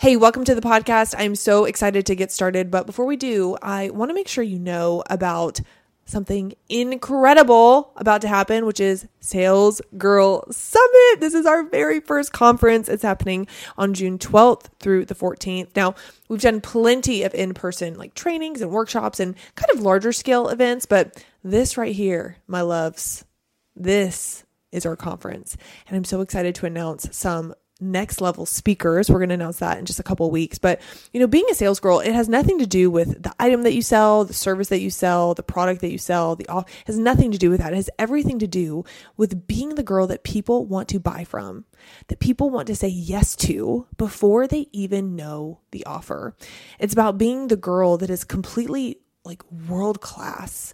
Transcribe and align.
Hey, 0.00 0.14
welcome 0.14 0.44
to 0.44 0.54
the 0.54 0.60
podcast. 0.60 1.16
I'm 1.18 1.34
so 1.34 1.64
excited 1.64 2.06
to 2.06 2.14
get 2.14 2.30
started. 2.30 2.70
But 2.70 2.86
before 2.86 3.04
we 3.04 3.16
do, 3.16 3.56
I 3.60 3.90
want 3.90 4.10
to 4.10 4.14
make 4.14 4.28
sure 4.28 4.44
you 4.44 4.60
know 4.60 5.02
about 5.10 5.58
something 6.04 6.54
incredible 6.68 7.92
about 7.96 8.20
to 8.20 8.28
happen, 8.28 8.64
which 8.64 8.78
is 8.78 9.08
Sales 9.18 9.82
Girl 9.96 10.44
Summit. 10.52 11.18
This 11.18 11.34
is 11.34 11.46
our 11.46 11.64
very 11.64 11.98
first 11.98 12.32
conference. 12.32 12.88
It's 12.88 13.02
happening 13.02 13.48
on 13.76 13.92
June 13.92 14.18
12th 14.18 14.66
through 14.78 15.06
the 15.06 15.16
14th. 15.16 15.74
Now, 15.74 15.96
we've 16.28 16.40
done 16.40 16.60
plenty 16.60 17.24
of 17.24 17.34
in 17.34 17.52
person 17.52 17.94
like 17.94 18.14
trainings 18.14 18.60
and 18.60 18.70
workshops 18.70 19.18
and 19.18 19.34
kind 19.56 19.70
of 19.72 19.80
larger 19.80 20.12
scale 20.12 20.48
events, 20.48 20.86
but 20.86 21.24
this 21.42 21.76
right 21.76 21.96
here, 21.96 22.36
my 22.46 22.60
loves, 22.60 23.24
this 23.74 24.44
is 24.70 24.86
our 24.86 24.94
conference. 24.94 25.56
And 25.88 25.96
I'm 25.96 26.04
so 26.04 26.20
excited 26.20 26.54
to 26.54 26.66
announce 26.66 27.08
some 27.16 27.52
next 27.80 28.20
level 28.20 28.46
speakers. 28.46 29.08
We're 29.08 29.18
going 29.18 29.28
to 29.28 29.34
announce 29.34 29.58
that 29.58 29.78
in 29.78 29.84
just 29.84 30.00
a 30.00 30.02
couple 30.04 30.30
weeks. 30.30 30.58
But, 30.58 30.80
you 31.12 31.20
know, 31.20 31.26
being 31.26 31.46
a 31.50 31.54
sales 31.54 31.80
girl, 31.80 32.00
it 32.00 32.12
has 32.12 32.28
nothing 32.28 32.58
to 32.58 32.66
do 32.66 32.90
with 32.90 33.22
the 33.22 33.32
item 33.38 33.62
that 33.62 33.74
you 33.74 33.82
sell, 33.82 34.24
the 34.24 34.34
service 34.34 34.68
that 34.68 34.80
you 34.80 34.90
sell, 34.90 35.34
the 35.34 35.42
product 35.42 35.80
that 35.82 35.92
you 35.92 35.98
sell, 35.98 36.36
the 36.36 36.48
off 36.48 36.68
has 36.86 36.98
nothing 36.98 37.30
to 37.30 37.38
do 37.38 37.50
with 37.50 37.60
that. 37.60 37.72
It 37.72 37.76
has 37.76 37.90
everything 37.98 38.38
to 38.40 38.46
do 38.46 38.84
with 39.16 39.46
being 39.46 39.74
the 39.74 39.82
girl 39.82 40.06
that 40.08 40.24
people 40.24 40.66
want 40.66 40.88
to 40.88 41.00
buy 41.00 41.24
from, 41.24 41.64
that 42.08 42.20
people 42.20 42.50
want 42.50 42.66
to 42.68 42.76
say 42.76 42.88
yes 42.88 43.36
to 43.36 43.86
before 43.96 44.46
they 44.46 44.66
even 44.72 45.16
know 45.16 45.60
the 45.70 45.84
offer. 45.84 46.34
It's 46.78 46.92
about 46.92 47.18
being 47.18 47.48
the 47.48 47.56
girl 47.56 47.96
that 47.98 48.10
is 48.10 48.24
completely 48.24 48.98
like 49.24 49.42
world 49.68 50.00
class 50.00 50.72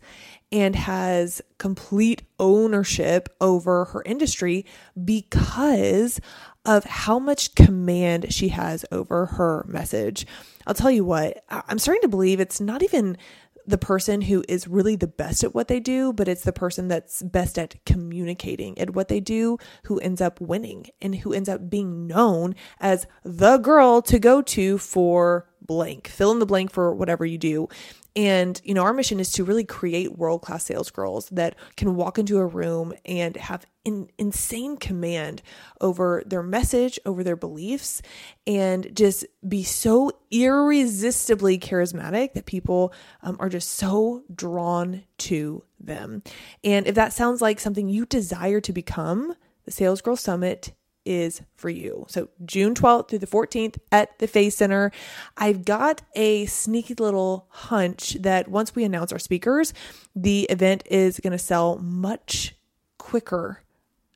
and 0.53 0.77
has 0.77 1.43
complete 1.59 2.23
ownership 2.39 3.29
over 3.41 3.87
her 3.87 4.03
industry 4.07 4.65
because 5.05 6.21
of 6.65 6.85
how 6.85 7.19
much 7.19 7.55
command 7.55 8.33
she 8.33 8.49
has 8.49 8.85
over 8.91 9.27
her 9.27 9.65
message. 9.69 10.27
I'll 10.67 10.75
tell 10.75 10.91
you 10.91 11.05
what, 11.05 11.45
I'm 11.49 11.79
starting 11.79 12.03
to 12.03 12.09
believe 12.09 12.41
it's 12.41 12.61
not 12.61 12.83
even 12.83 13.19
the 13.67 13.79
person 13.79 14.21
who 14.23 14.45
is 14.49 14.69
really 14.69 14.97
the 14.97 15.07
best 15.07 15.43
at 15.43 15.55
what 15.55 15.69
they 15.69 15.81
do, 15.81 16.13
but 16.13 16.29
it's 16.29 16.43
the 16.43 16.53
person 16.53 16.89
that's 16.89 17.23
best 17.23 17.59
at 17.59 17.83
communicating 17.87 18.79
at 18.79 18.91
what 18.91 19.09
they 19.09 19.21
do 19.21 19.59
who 19.85 19.99
ends 20.01 20.21
up 20.21 20.41
winning 20.41 20.87
and 21.01 21.17
who 21.17 21.33
ends 21.33 21.49
up 21.49 21.71
being 21.71 22.07
known 22.07 22.55
as 22.81 23.07
the 23.25 23.59
girl 23.59 24.03
to 24.03 24.19
go 24.19 24.43
to 24.43 24.79
for 24.79 25.49
blank. 25.67 26.09
Fill 26.09 26.33
in 26.33 26.39
the 26.39 26.47
blank 26.47 26.71
for 26.71 26.95
whatever 26.95 27.25
you 27.25 27.39
do. 27.39 27.69
And, 28.17 28.61
you 28.63 28.75
know, 28.75 28.83
our 28.83 28.93
mission 28.93 29.19
is 29.19 29.33
to 29.33 29.45
really 29.45 29.65
create 29.65 30.17
world 30.17 30.43
class 30.43 30.65
sales 30.65 30.91
girls 30.91 31.29
that 31.31 31.57
can 31.77 31.97
walk 31.97 32.17
into 32.17 32.39
a 32.39 32.47
room 32.47 32.95
and 33.05 33.37
have 33.37 33.67
in, 33.85 34.09
insane 34.19 34.77
command 34.77 35.43
over 35.81 36.23
their 36.25 36.43
message, 36.43 36.99
over 37.05 37.25
their 37.25 37.35
beliefs, 37.35 38.03
and 38.47 38.95
just 38.95 39.27
be 39.47 39.65
so 39.65 40.13
irresistibly 40.31 41.59
charismatic 41.59 42.35
that 42.35 42.47
people 42.47 42.93
um, 43.23 43.37
are 43.41 43.49
just 43.49 43.71
so 43.71 44.23
drawn 44.33 45.03
to 45.19 45.65
them. 45.81 46.23
And 46.63 46.87
if 46.87 46.95
that 46.95 47.13
sounds 47.13 47.43
like 47.43 47.59
something 47.59 47.89
you 47.89 48.07
desire 48.07 48.61
to 48.61 48.73
become, 48.73 49.35
the 49.65 49.73
Sales 49.73 50.01
Girl 50.01 50.17
Summit 50.17 50.73
is 51.05 51.43
for 51.57 51.69
you. 51.69 52.07
So 52.09 52.29
June 52.45 52.75
12th 52.75 53.09
through 53.09 53.19
the 53.19 53.27
14th 53.27 53.77
at 53.93 54.19
the 54.19 54.27
Face 54.27 54.57
Center. 54.57 54.91
I've 55.37 55.65
got 55.65 56.03
a 56.15 56.47
sneaky 56.47 56.95
little 56.95 57.47
hunch 57.51 58.15
that 58.21 58.49
once 58.49 58.75
we 58.75 58.85
announce 58.85 59.13
our 59.13 59.19
speakers, 59.19 59.75
the 60.15 60.43
event 60.45 60.85
is 60.91 61.21
going 61.21 61.33
to 61.33 61.39
sell 61.39 61.79
much 61.79 62.55
quicker 62.99 63.61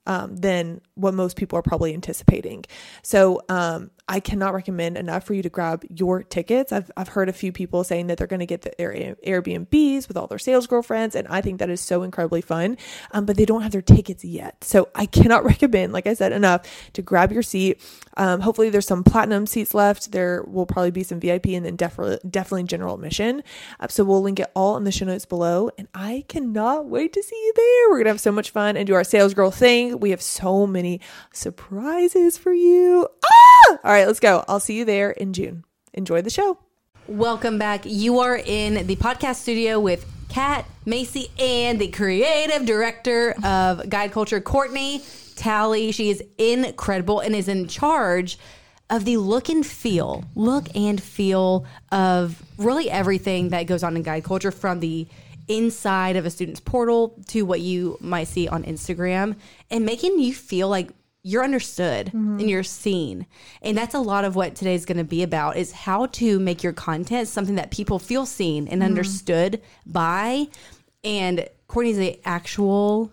um, 0.07 0.37
than 0.37 0.81
what 0.95 1.15
most 1.15 1.37
people 1.37 1.59
are 1.59 1.63
probably 1.63 1.93
anticipating. 1.93 2.65
So 3.03 3.43
um, 3.49 3.91
I 4.09 4.21
cannot 4.21 4.55
recommend 4.55 4.97
enough 4.97 5.25
for 5.25 5.35
you 5.35 5.43
to 5.43 5.51
grab 5.51 5.85
your 5.91 6.23
tickets. 6.23 6.73
I've, 6.73 6.91
I've 6.97 7.09
heard 7.09 7.29
a 7.29 7.33
few 7.33 7.53
people 7.53 7.85
saying 7.85 8.07
that 8.07 8.17
they're 8.17 8.27
going 8.27 8.41
to 8.41 8.47
get 8.47 8.63
the 8.63 8.71
Airbnbs 8.79 10.09
with 10.09 10.17
all 10.17 10.27
their 10.27 10.39
sales 10.39 10.67
girlfriends, 10.67 11.15
and 11.15 11.29
I 11.29 11.43
think 11.43 11.59
that 11.59 11.69
is 11.69 11.83
so 11.83 12.03
incredibly 12.03 12.41
fun, 12.41 12.79
um, 13.13 13.27
but 13.27 13.37
they 13.37 13.45
don't 13.45 13.61
have 13.63 13.73
their 13.73 13.83
tickets 13.83 14.25
yet. 14.25 14.65
So 14.65 14.89
I 14.95 15.05
cannot 15.05 15.45
recommend, 15.45 15.93
like 15.93 16.07
I 16.07 16.15
said, 16.15 16.33
enough 16.33 16.63
to 16.95 17.03
grab 17.03 17.33
your 17.33 17.43
seat. 17.43 17.81
Um, 18.17 18.41
hopefully, 18.41 18.71
there's 18.71 18.87
some 18.87 19.05
platinum 19.05 19.47
seats 19.47 19.75
left. 19.75 20.13
There 20.13 20.43
will 20.45 20.67
probably 20.67 20.91
be 20.91 21.03
some 21.03 21.21
VIP 21.21 21.49
and 21.49 21.67
then 21.67 21.77
definitely, 21.77 22.19
definitely 22.29 22.65
general 22.65 22.95
admission. 22.95 23.43
Uh, 23.79 23.89
so 23.89 24.05
we'll 24.05 24.23
link 24.23 24.41
it 24.41 24.51
all 24.55 24.77
in 24.79 24.85
the 24.85 24.93
show 24.93 25.05
notes 25.05 25.27
below, 25.27 25.71
and 25.77 25.87
I 25.95 26.25
cannot 26.29 26.87
wait 26.87 27.13
to 27.13 27.23
see 27.23 27.37
you 27.37 27.53
there. 27.55 27.91
We're 27.91 27.97
going 27.97 28.05
to 28.05 28.11
have 28.11 28.21
so 28.21 28.33
much 28.33 28.51
fun 28.51 28.77
and 28.77 28.87
do 28.87 28.95
our 28.95 29.05
sales 29.05 29.35
girl 29.35 29.51
thing. 29.51 30.01
We 30.01 30.11
have 30.11 30.23
so 30.23 30.67
many 30.67 31.01
surprises 31.33 32.39
for 32.39 32.53
you. 32.53 33.07
Ah! 33.25 33.48
All 33.69 33.79
right 33.85 34.07
let's 34.07 34.21
go. 34.21 34.45
I'll 34.49 34.61
see 34.61 34.77
you 34.77 34.85
there 34.85 35.11
in 35.11 35.33
June. 35.33 35.65
Enjoy 35.93 36.23
the 36.23 36.31
show. 36.31 36.59
Welcome 37.07 37.59
back. 37.59 37.83
You 37.85 38.21
are 38.21 38.37
in 38.37 38.87
the 38.87 38.97
podcast 38.97 39.37
studio 39.37 39.81
with 39.81 40.07
Kat 40.29 40.67
Macy 40.85 41.29
and 41.39 41.79
the 41.79 41.89
creative 41.89 42.67
director 42.67 43.35
of 43.43 43.89
Guide 43.89 44.13
Culture, 44.13 44.41
Courtney 44.41 45.03
Talley. 45.37 45.91
She 45.93 46.11
is 46.11 46.23
incredible 46.37 47.21
and 47.21 47.35
is 47.35 47.49
in 47.49 47.67
charge 47.67 48.39
of 48.91 49.05
the 49.05 49.17
look 49.17 49.49
and 49.49 49.65
feel, 49.65 50.25
look 50.35 50.67
and 50.75 51.03
feel 51.03 51.67
of 51.93 52.43
really 52.59 52.91
everything 52.91 53.51
that 53.51 53.65
goes 53.65 53.83
on 53.83 53.97
in 53.97 54.03
guide 54.03 54.25
culture 54.25 54.51
from 54.51 54.81
the 54.81 55.07
inside 55.47 56.17
of 56.17 56.27
a 56.27 56.31
student's 56.31 56.61
portal 56.61 57.15
to 57.29 57.43
what 57.43 57.61
you 57.61 57.97
might 58.01 58.29
see 58.29 58.49
on 58.49 58.65
Instagram 58.65 59.35
and 59.71 59.85
making 59.85 60.19
you 60.19 60.35
feel 60.35 60.69
like 60.69 60.91
you're 61.29 61.45
understood 61.45 62.07
mm-hmm. 62.07 62.39
and 62.41 62.49
you're 62.49 62.63
seen. 62.63 63.27
And 63.61 63.77
that's 63.77 63.95
a 63.95 63.99
lot 63.99 64.25
of 64.25 64.35
what 64.35 64.55
today's 64.55 64.87
going 64.87 64.99
to 64.99 65.05
be 65.05 65.23
about 65.23 65.59
is 65.59 65.73
how 65.73 66.07
to 66.07 66.39
make 66.39 66.63
your 66.63 66.73
content 66.73 67.29
something 67.29 67.57
that 67.57 67.71
people 67.71 67.99
feel 67.99 68.25
seen 68.25 68.67
and 68.67 68.81
mm-hmm. 68.81 68.89
understood 68.89 69.61
by. 69.85 70.49
And 71.05 71.47
Courtney's 71.67 71.99
the 71.99 72.19
actual 72.25 73.13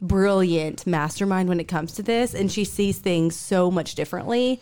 brilliant 0.00 0.86
mastermind 0.86 1.48
when 1.48 1.58
it 1.58 1.64
comes 1.64 1.92
to 1.94 2.02
this 2.02 2.34
and 2.34 2.52
she 2.52 2.64
sees 2.64 2.98
things 2.98 3.34
so 3.34 3.70
much 3.70 3.94
differently 3.94 4.60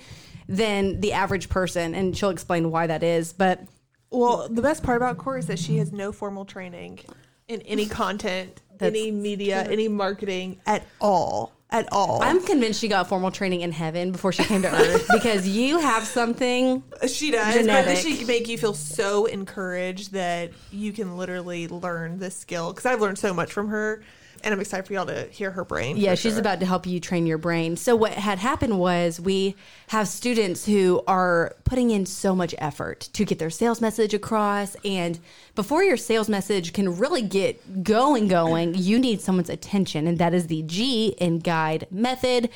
than 0.49 1.01
the 1.01 1.13
average 1.13 1.49
person 1.49 1.95
and 1.95 2.17
she'll 2.17 2.31
explain 2.31 2.71
why 2.71 2.87
that 2.87 3.03
is. 3.03 3.35
But 3.35 3.65
well, 4.11 4.49
the 4.49 4.63
best 4.63 4.83
part 4.83 4.97
about 4.97 5.19
Court 5.19 5.41
is 5.41 5.47
that 5.49 5.59
she 5.59 5.77
has 5.77 5.93
no 5.93 6.11
formal 6.11 6.45
training 6.45 7.01
in 7.49 7.61
any 7.63 7.87
content, 7.87 8.63
any 8.81 9.11
media, 9.11 9.63
any 9.63 9.89
marketing 9.89 10.61
at 10.67 10.85
all 11.01 11.55
at 11.75 11.93
all. 11.93 12.23
I'm 12.23 12.45
convinced 12.45 12.81
she 12.81 12.89
got 12.89 13.09
formal 13.09 13.33
training 13.33 13.63
in 13.63 13.73
heaven 13.73 14.13
before 14.13 14.33
she 14.33 14.45
came 14.45 14.63
to 14.63 14.73
earth 14.73 15.09
because 15.13 15.47
you 15.49 15.81
have 15.81 16.05
something. 16.05 16.83
She 17.09 17.33
does, 17.33 17.55
genetic. 17.55 17.97
but 17.97 17.99
she 17.99 18.17
can 18.17 18.27
make 18.29 18.49
you 18.49 18.57
feel 18.57 18.75
so 18.75 19.27
encouraged 19.27 20.13
that 20.13 20.53
you 20.71 20.93
can 20.93 21.17
literally 21.17 21.67
learn 21.67 22.19
this 22.19 22.37
skill. 22.37 22.73
Because 22.73 22.87
I've 22.87 23.01
learned 23.01 23.19
so 23.19 23.35
much 23.35 23.53
from 23.53 23.69
her 23.69 24.05
and 24.45 24.53
I'm 24.53 24.61
excited 24.61 24.87
for 24.87 24.93
y'all 24.93 25.07
to 25.07 25.27
hear 25.29 25.51
her 25.51 25.65
brain. 25.65 25.97
Yeah, 25.97 26.15
she's 26.15 26.33
sure. 26.33 26.41
about 26.41 26.61
to 26.61 26.67
help 26.67 26.87
you 26.87 27.01
train 27.01 27.27
your 27.27 27.39
brain. 27.39 27.77
So 27.77 27.97
what 27.97 28.13
had 28.13 28.39
happened 28.39 28.79
was 28.79 29.19
we 29.19 29.57
have 29.89 30.07
students 30.07 30.67
who 30.67 31.03
are 31.07 31.57
putting 31.65 31.91
in 31.91 32.05
so 32.05 32.37
much 32.37 32.55
effort 32.59 33.09
to 33.15 33.25
get 33.25 33.39
their 33.39 33.51
sales 33.51 33.81
message 33.81 34.13
across 34.13 34.77
and 34.85 35.19
before 35.55 35.83
your 35.83 35.97
sales 35.97 36.29
message 36.29 36.75
can 36.75 36.97
really 36.99 37.23
get 37.23 37.83
going 37.83 38.29
going, 38.29 38.75
you 38.75 38.99
need 38.99 39.21
someone's 39.21 39.51
attention 39.51 40.07
and 40.07 40.19
that 40.19 40.35
is 40.35 40.47
the 40.49 40.63
G 40.63 41.15
in 41.19 41.39
guide 41.39 41.87
method. 41.91 42.51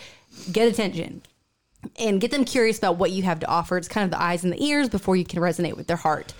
Get 0.53 0.69
attention 0.69 1.22
and 1.99 2.20
get 2.20 2.31
them 2.31 2.44
curious 2.44 2.76
about 2.76 2.99
what 2.99 3.12
you 3.12 3.22
have 3.22 3.41
to 3.41 3.47
offer. 3.47 3.78
It's 3.78 3.88
kind 3.88 4.05
of 4.05 4.10
the 4.10 4.22
eyes 4.22 4.44
and 4.44 4.53
the 4.53 4.62
ears 4.62 4.91
before 4.91 5.16
you 5.16 5.25
can 5.25 5.41
resonate 5.41 5.76
with 5.76 5.87
their 5.87 5.97
heart. 5.97 6.34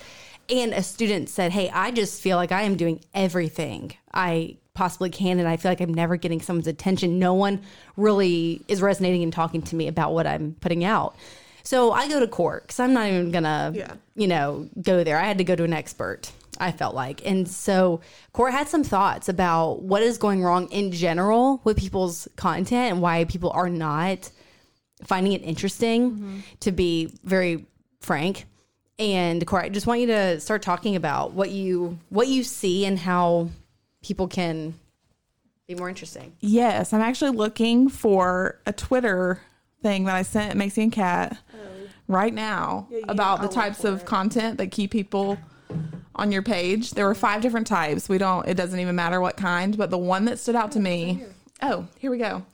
And 0.51 0.73
a 0.73 0.83
student 0.83 1.29
said, 1.29 1.53
Hey, 1.53 1.71
I 1.71 1.91
just 1.91 2.21
feel 2.21 2.37
like 2.37 2.53
I 2.53 2.63
am 2.63 2.77
doing 2.77 3.01
everything 3.15 3.93
I 4.13 4.57
possibly 4.79 5.11
can 5.11 5.41
and 5.41 5.49
I 5.49 5.57
feel 5.57 5.73
like 5.73 5.81
I'm 5.81 5.93
never 5.93 6.17
getting 6.17 6.41
someone's 6.41 6.69
attention. 6.69 7.19
No 7.19 7.35
one 7.35 7.63
really 7.97 8.63
is 8.69 8.81
resonating 8.81 9.25
and 9.25 9.33
talking 9.33 9.61
to 9.63 9.77
me 9.77 9.89
about 9.89 10.13
what 10.13 10.25
I'm 10.25 10.57
putting 10.61 10.85
out. 10.85 11.17
So 11.65 11.91
I 11.91 12.09
go 12.09 12.21
to 12.21 12.29
court 12.29 12.63
because 12.63 12.79
I'm 12.79 12.93
not 12.93 13.09
even 13.09 13.33
gonna, 13.33 13.73
yeah. 13.75 13.95
you 14.15 14.29
know, 14.29 14.69
go 14.81 15.03
there. 15.03 15.19
I 15.19 15.27
had 15.27 15.39
to 15.39 15.45
go 15.45 15.57
to 15.57 15.65
an 15.65 15.73
expert. 15.73 16.31
I 16.61 16.73
felt 16.73 16.95
like, 16.95 17.27
and 17.27 17.47
so 17.49 18.01
court 18.33 18.53
had 18.53 18.69
some 18.69 18.85
thoughts 18.85 19.29
about 19.29 19.83
what 19.83 20.03
is 20.03 20.17
going 20.17 20.43
wrong 20.43 20.69
in 20.71 20.93
general 20.93 21.61
with 21.65 21.77
people's 21.77 22.29
content 22.37 22.93
and 22.93 23.03
why 23.03 23.25
people 23.25 23.51
are 23.51 23.69
not 23.69 24.31
finding 25.05 25.33
it 25.33 25.43
interesting. 25.43 26.13
Mm-hmm. 26.13 26.39
To 26.61 26.73
be 26.73 27.13
very 27.25 27.67
frank, 28.01 28.47
and 28.99 29.47
Corey, 29.47 29.65
I 29.65 29.69
just 29.69 29.87
want 29.87 30.01
you 30.01 30.09
to 30.09 30.41
start 30.41 30.63
talking 30.63 30.97
about 30.97 31.33
what 31.33 31.51
you 31.51 31.99
what 32.09 32.29
you 32.29 32.43
see 32.43 32.85
and 32.85 32.99
how 32.99 33.51
people 34.03 34.29
can 34.29 34.75
be 35.67 35.75
more 35.75 35.89
interesting. 35.89 36.33
Yes, 36.41 36.93
I'm 36.93 37.01
actually 37.01 37.31
looking 37.31 37.89
for 37.89 38.59
a 38.67 38.73
Twitter 38.73 39.41
thing 39.83 40.05
that 40.05 40.17
I 40.17 40.23
sent 40.23 40.57
Macy 40.57 40.83
and 40.83 40.93
Kat 40.93 41.37
oh. 41.55 41.59
right 42.09 42.35
now 42.35 42.89
yeah, 42.91 43.01
about 43.09 43.43
the 43.43 43.49
types 43.49 43.85
of 43.85 44.01
it. 44.01 44.07
content 44.07 44.59
that 44.59 44.73
keep 44.73 44.91
people 44.91 45.39
on 46.17 46.33
your 46.33 46.43
page. 46.43 46.93
There 46.93 47.07
were 47.07 47.15
five 47.15 47.43
different 47.43 47.67
types. 47.67 48.09
We 48.09 48.19
don't 48.19 48.49
it 48.49 48.55
doesn't 48.55 48.81
even 48.81 48.97
matter 48.97 49.21
what 49.21 49.37
kind, 49.37 49.77
but 49.77 49.91
the 49.91 49.99
one 49.99 50.25
that 50.25 50.39
stood 50.39 50.57
out 50.57 50.73
to 50.73 50.81
me. 50.81 51.25
Oh, 51.63 51.87
here 51.99 52.11
we 52.11 52.19
go. 52.19 52.45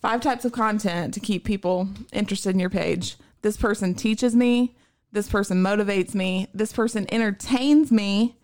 Five 0.00 0.20
types 0.20 0.44
of 0.44 0.52
content 0.52 1.14
to 1.14 1.20
keep 1.20 1.44
people 1.44 1.88
interested 2.12 2.50
in 2.50 2.60
your 2.60 2.70
page. 2.70 3.16
This 3.42 3.56
person 3.56 3.94
teaches 3.94 4.34
me. 4.34 4.74
This 5.12 5.28
person 5.28 5.62
motivates 5.62 6.14
me. 6.14 6.48
This 6.52 6.72
person 6.72 7.06
entertains 7.12 7.90
me. 7.90 8.36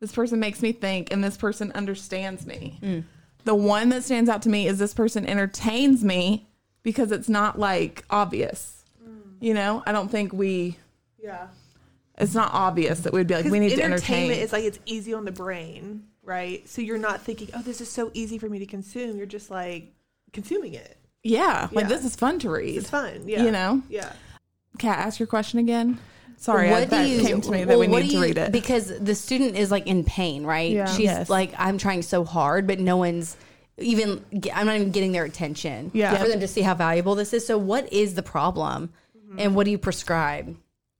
This 0.00 0.12
person 0.12 0.40
makes 0.40 0.62
me 0.62 0.72
think, 0.72 1.12
and 1.12 1.22
this 1.22 1.36
person 1.36 1.72
understands 1.72 2.46
me. 2.46 2.78
Mm. 2.82 3.04
The 3.44 3.54
one 3.54 3.88
that 3.90 4.04
stands 4.04 4.28
out 4.30 4.42
to 4.42 4.48
me 4.48 4.66
is 4.66 4.78
this 4.78 4.94
person 4.94 5.26
entertains 5.26 6.04
me 6.04 6.46
because 6.82 7.12
it's 7.12 7.28
not 7.28 7.58
like 7.58 8.04
obvious. 8.10 8.84
Mm. 9.02 9.20
You 9.40 9.54
know, 9.54 9.82
I 9.86 9.92
don't 9.92 10.10
think 10.10 10.32
we. 10.32 10.76
Yeah. 11.22 11.48
It's 12.18 12.34
not 12.34 12.52
obvious 12.52 13.00
that 13.00 13.14
we'd 13.14 13.26
be 13.26 13.34
like, 13.34 13.46
we 13.46 13.58
need 13.60 13.76
to 13.76 13.82
entertain. 13.82 14.30
It's 14.30 14.52
like 14.52 14.64
it's 14.64 14.78
easy 14.84 15.14
on 15.14 15.24
the 15.24 15.32
brain, 15.32 16.04
right? 16.22 16.68
So 16.68 16.82
you're 16.82 16.98
not 16.98 17.22
thinking, 17.22 17.48
oh, 17.54 17.62
this 17.62 17.80
is 17.80 17.90
so 17.90 18.10
easy 18.12 18.36
for 18.36 18.48
me 18.48 18.58
to 18.58 18.66
consume. 18.66 19.16
You're 19.16 19.24
just 19.26 19.50
like 19.50 19.94
consuming 20.32 20.74
it. 20.74 20.98
yeah, 21.22 21.68
like 21.72 21.88
this 21.88 22.04
is 22.04 22.16
fun 22.16 22.38
to 22.40 22.50
read. 22.50 22.76
It's 22.76 22.90
fun. 22.90 23.26
Yeah. 23.26 23.42
You 23.42 23.50
know? 23.50 23.82
Yeah. 23.88 24.12
Kat, 24.80 24.98
ask 24.98 25.20
your 25.20 25.26
question 25.26 25.58
again. 25.58 25.98
Sorry, 26.38 26.70
what 26.70 26.82
I, 26.82 26.84
that 26.86 27.06
came 27.20 27.42
to 27.42 27.50
me 27.50 27.64
that 27.64 27.68
well, 27.68 27.80
we 27.80 27.86
need 27.86 28.02
do 28.04 28.08
to 28.08 28.12
you- 28.14 28.22
read 28.22 28.38
it. 28.38 28.50
because 28.50 28.98
the 28.98 29.14
student 29.14 29.56
is 29.56 29.70
like 29.70 29.86
in 29.86 30.04
pain, 30.04 30.44
right? 30.44 30.72
Yeah. 30.72 30.86
She's 30.86 31.04
Yes. 31.04 31.28
like, 31.28 31.52
I'm 31.58 31.76
trying 31.76 32.00
so 32.00 32.24
hard, 32.24 32.66
but 32.66 32.80
no 32.80 32.96
one's 32.96 33.36
even. 33.76 34.24
I'm 34.54 34.66
not 34.66 34.76
even 34.76 34.90
getting 34.90 35.12
their 35.12 35.24
attention. 35.24 35.90
Yeah. 35.92 36.16
for 36.16 36.28
them 36.28 36.40
to 36.40 36.48
see 36.48 36.62
how 36.62 36.74
valuable 36.74 37.14
this 37.14 37.34
is. 37.34 37.46
So, 37.46 37.58
what 37.58 37.92
is 37.92 38.14
the 38.14 38.22
problem, 38.22 38.90
mm-hmm. 39.16 39.38
and 39.38 39.54
what 39.54 39.64
do 39.64 39.70
you 39.70 39.78
prescribe? 39.78 40.56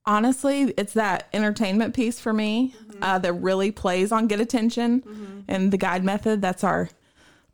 Honestly, 0.06 0.74
it's 0.76 0.92
that 0.92 1.28
entertainment 1.32 1.94
piece 1.94 2.20
for 2.20 2.32
me 2.32 2.74
mm-hmm. 2.76 3.02
uh, 3.02 3.18
that 3.18 3.32
really 3.34 3.70
plays 3.70 4.12
on 4.12 4.26
get 4.26 4.40
attention. 4.40 5.00
Mm-hmm. 5.00 5.40
And 5.48 5.72
the 5.72 5.78
guide 5.78 6.04
method, 6.04 6.42
that's 6.42 6.64
our 6.64 6.90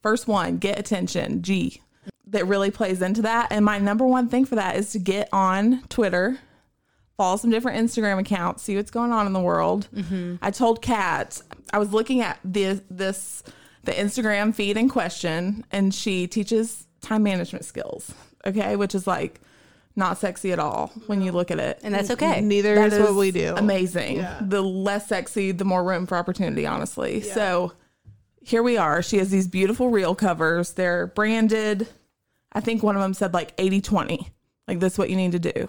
first 0.02 0.26
one 0.26 0.58
get 0.58 0.78
attention, 0.78 1.42
G, 1.42 1.82
that 2.28 2.46
really 2.46 2.70
plays 2.70 3.02
into 3.02 3.22
that. 3.22 3.48
And 3.50 3.64
my 3.64 3.78
number 3.78 4.06
one 4.06 4.28
thing 4.28 4.44
for 4.44 4.56
that 4.56 4.76
is 4.76 4.92
to 4.92 4.98
get 4.98 5.28
on 5.32 5.82
Twitter, 5.88 6.38
follow 7.16 7.36
some 7.36 7.50
different 7.50 7.78
Instagram 7.78 8.18
accounts, 8.18 8.62
see 8.62 8.76
what's 8.76 8.90
going 8.90 9.12
on 9.12 9.26
in 9.26 9.32
the 9.32 9.40
world. 9.40 9.88
Mm-hmm. 9.94 10.36
I 10.42 10.50
told 10.50 10.82
Kat, 10.82 11.40
I 11.72 11.78
was 11.78 11.92
looking 11.92 12.20
at 12.20 12.38
this, 12.44 12.80
this, 12.90 13.42
the 13.84 13.92
Instagram 13.92 14.54
feed 14.54 14.76
in 14.76 14.88
question, 14.88 15.64
and 15.70 15.94
she 15.94 16.26
teaches 16.26 16.86
time 17.00 17.22
management 17.22 17.64
skills, 17.64 18.12
okay, 18.44 18.74
which 18.74 18.94
is 18.94 19.06
like 19.06 19.40
not 19.94 20.18
sexy 20.18 20.52
at 20.52 20.58
all 20.58 20.88
when 21.06 21.22
you 21.22 21.32
look 21.32 21.50
at 21.50 21.58
it. 21.58 21.80
And 21.82 21.94
that's 21.94 22.10
okay. 22.10 22.40
Neither 22.40 22.74
That 22.74 22.92
is 22.92 23.00
what 23.00 23.14
we 23.14 23.30
do. 23.30 23.54
Amazing. 23.56 24.16
Yeah. 24.16 24.40
The 24.42 24.62
less 24.62 25.08
sexy, 25.08 25.52
the 25.52 25.64
more 25.64 25.82
room 25.82 26.06
for 26.06 26.18
opportunity, 26.18 26.66
honestly. 26.66 27.22
So 27.22 27.72
here 28.46 28.62
we 28.62 28.76
are. 28.76 29.02
She 29.02 29.18
has 29.18 29.28
these 29.28 29.48
beautiful 29.48 29.90
reel 29.90 30.14
covers. 30.14 30.74
They're 30.74 31.08
branded. 31.08 31.88
I 32.52 32.60
think 32.60 32.80
one 32.80 32.94
of 32.94 33.02
them 33.02 33.12
said 33.12 33.34
like 33.34 33.52
80 33.58 33.80
20. 33.80 34.28
Like, 34.68 34.78
this 34.78 34.92
is 34.92 34.98
what 34.98 35.10
you 35.10 35.16
need 35.16 35.32
to 35.32 35.40
do. 35.40 35.68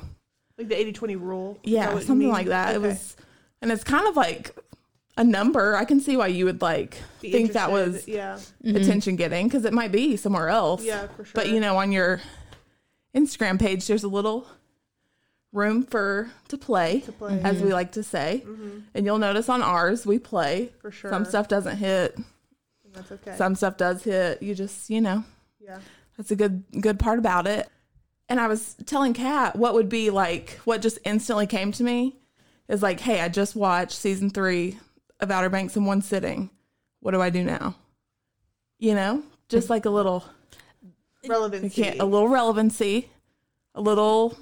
Like 0.60 0.68
the 0.68 0.80
80 0.80 0.94
20 0.94 1.16
rule. 1.16 1.60
Yeah, 1.64 1.98
something 2.00 2.30
like 2.30 2.48
that. 2.48 2.76
It 2.76 2.82
was, 2.82 3.16
and 3.64 3.72
it's 3.72 3.84
kind 3.84 4.08
of 4.08 4.16
like 4.16 4.56
a 5.18 5.24
number. 5.24 5.76
I 5.76 5.86
can 5.86 6.00
see 6.00 6.18
why 6.18 6.28
you 6.28 6.46
would 6.46 6.62
like 6.62 6.98
Be 7.20 7.32
think 7.32 7.54
that 7.54 7.72
was. 7.72 8.08
Yeah. 8.08 8.38
attention 8.64 9.16
getting 9.16 9.48
because 9.48 9.66
it 9.66 9.74
might 9.74 9.92
be 9.92 10.16
somewhere 10.16 10.50
else. 10.50 10.84
Yeah, 10.84 11.08
for 11.08 11.26
sure. 11.26 11.32
But 11.34 11.50
you 11.50 11.60
know, 11.60 11.78
on 11.78 11.92
your 11.92 12.22
Instagram 13.16 13.60
page, 13.60 13.88
there's 13.88 14.04
a 14.04 14.08
little 14.08 14.48
room 15.52 15.82
for 15.82 16.30
to 16.50 16.58
play, 16.60 17.04
play. 17.18 17.38
Mm-hmm. 17.38 17.46
as 17.46 17.60
we 17.60 17.74
like 17.74 17.94
to 17.94 18.04
say. 18.04 18.46
And 18.94 19.04
you'll 19.04 19.18
notice 19.18 19.50
on 19.50 19.64
ours, 19.64 20.06
we 20.06 20.20
play. 20.20 20.72
For 20.80 20.92
sure. 20.92 21.10
Some 21.10 21.26
stuff 21.26 21.48
doesn't 21.48 21.78
hit. 21.78 22.16
That's 22.98 23.12
okay. 23.12 23.36
Some 23.38 23.56
stuff 23.56 23.78
does 23.78 24.04
hit. 24.04 24.42
You 24.42 24.56
just, 24.56 24.90
you 24.90 25.02
know, 25.02 25.24
yeah. 25.60 25.80
that's 26.18 26.32
a 26.32 26.36
good 26.36 26.64
good 26.82 27.00
part 27.00 27.20
about 27.20 27.48
it. 27.48 27.70
And 28.30 28.40
I 28.40 28.48
was 28.48 28.76
telling 28.86 29.14
Kat 29.14 29.56
what 29.56 29.74
would 29.74 29.88
be 29.88 30.10
like 30.10 30.60
what 30.66 30.82
just 30.82 31.00
instantly 31.06 31.48
came 31.48 31.72
to 31.74 31.84
me 31.84 32.18
is 32.68 32.84
like, 32.84 33.00
hey, 33.00 33.22
I 33.22 33.30
just 33.30 33.56
watched 33.56 33.98
season 33.98 34.30
three 34.30 34.78
of 35.20 35.32
Outer 35.32 35.50
Banks 35.50 35.78
in 35.78 35.86
one 35.86 36.02
sitting. 36.02 36.50
What 37.00 37.12
do 37.12 37.22
I 37.22 37.30
do 37.30 37.44
now? 37.44 37.76
You 38.80 38.96
know, 38.96 39.24
just 39.50 39.70
like 39.70 39.86
a 39.86 39.90
little, 39.90 40.26
Relevancy. 41.28 41.84
can't, 41.84 42.00
a 42.00 42.06
little 42.06 42.28
relevancy, 42.28 43.10
a 43.74 43.82
little 43.82 44.38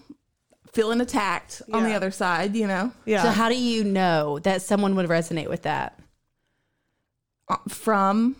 feeling 0.73 0.99
attacked 0.99 1.61
on 1.71 1.83
the 1.83 1.93
other 1.93 2.11
side. 2.11 2.55
You 2.55 2.67
know, 2.67 2.91
yeah. 3.05 3.23
So, 3.23 3.29
how 3.29 3.49
do 3.49 3.55
you 3.55 3.83
know 3.83 4.39
that 4.39 4.61
someone 4.61 4.95
would 4.95 5.07
resonate 5.07 5.49
with 5.49 5.63
that? 5.63 5.99
Uh, 7.47 7.57
from 7.67 8.35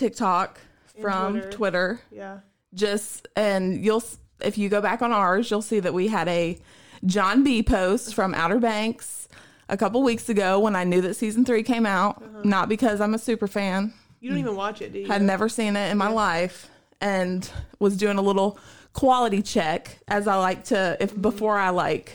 TikTok, 0.00 0.58
from 1.00 1.34
Twitter. 1.34 1.50
Twitter 1.50 2.00
yeah. 2.10 2.38
just 2.74 3.28
and 3.36 3.82
you'll 3.84 4.02
if 4.40 4.58
you 4.58 4.68
go 4.68 4.80
back 4.80 5.02
on 5.02 5.12
ours 5.12 5.50
you'll 5.50 5.62
see 5.62 5.80
that 5.80 5.94
we 5.94 6.08
had 6.08 6.28
a 6.28 6.58
john 7.06 7.42
b 7.42 7.62
post 7.62 8.14
from 8.14 8.34
outer 8.34 8.58
banks 8.58 9.28
a 9.68 9.76
couple 9.76 10.02
weeks 10.02 10.28
ago 10.28 10.60
when 10.60 10.76
i 10.76 10.84
knew 10.84 11.00
that 11.00 11.14
season 11.14 11.44
three 11.44 11.62
came 11.62 11.86
out 11.86 12.22
uh-huh. 12.22 12.40
not 12.44 12.68
because 12.68 13.00
i'm 13.00 13.14
a 13.14 13.18
super 13.18 13.46
fan 13.46 13.92
You 14.20 14.30
don't 14.30 14.38
even 14.38 14.56
watch 14.56 14.82
it, 14.82 14.92
do 14.92 15.00
you? 15.00 15.06
had 15.06 15.22
never 15.22 15.48
seen 15.48 15.76
it 15.76 15.90
in 15.90 15.98
my 15.98 16.08
life 16.08 16.68
and 17.00 17.50
was 17.78 17.96
doing 17.96 18.18
a 18.18 18.22
little 18.22 18.58
quality 18.92 19.42
check 19.42 19.98
as 20.08 20.26
i 20.26 20.36
like 20.36 20.64
to 20.64 20.96
if 21.00 21.12
mm-hmm. 21.12 21.22
before 21.22 21.58
i 21.58 21.70
like 21.70 22.12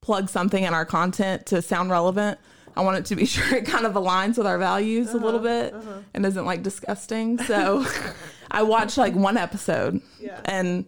plug 0.00 0.28
something 0.28 0.64
in 0.64 0.74
our 0.74 0.84
content 0.84 1.46
to 1.46 1.62
sound 1.62 1.90
relevant 1.90 2.38
i 2.76 2.80
want 2.80 2.96
it 2.96 3.04
to 3.06 3.16
be 3.16 3.24
sure 3.34 3.54
it 3.54 3.64
kind 3.66 3.86
of 3.86 3.92
aligns 3.94 4.36
with 4.38 4.46
our 4.46 4.58
values 4.58 5.12
a 5.12 5.16
little 5.18 5.40
uh-huh, 5.40 5.70
bit 5.70 5.74
uh-huh. 5.74 5.98
and 6.14 6.26
isn't 6.26 6.44
like 6.46 6.62
disgusting 6.62 7.38
so 7.44 7.84
i 8.50 8.62
watched 8.62 8.98
like 8.98 9.14
one 9.14 9.36
episode 9.36 10.00
Yeah. 10.20 10.40
and 10.44 10.84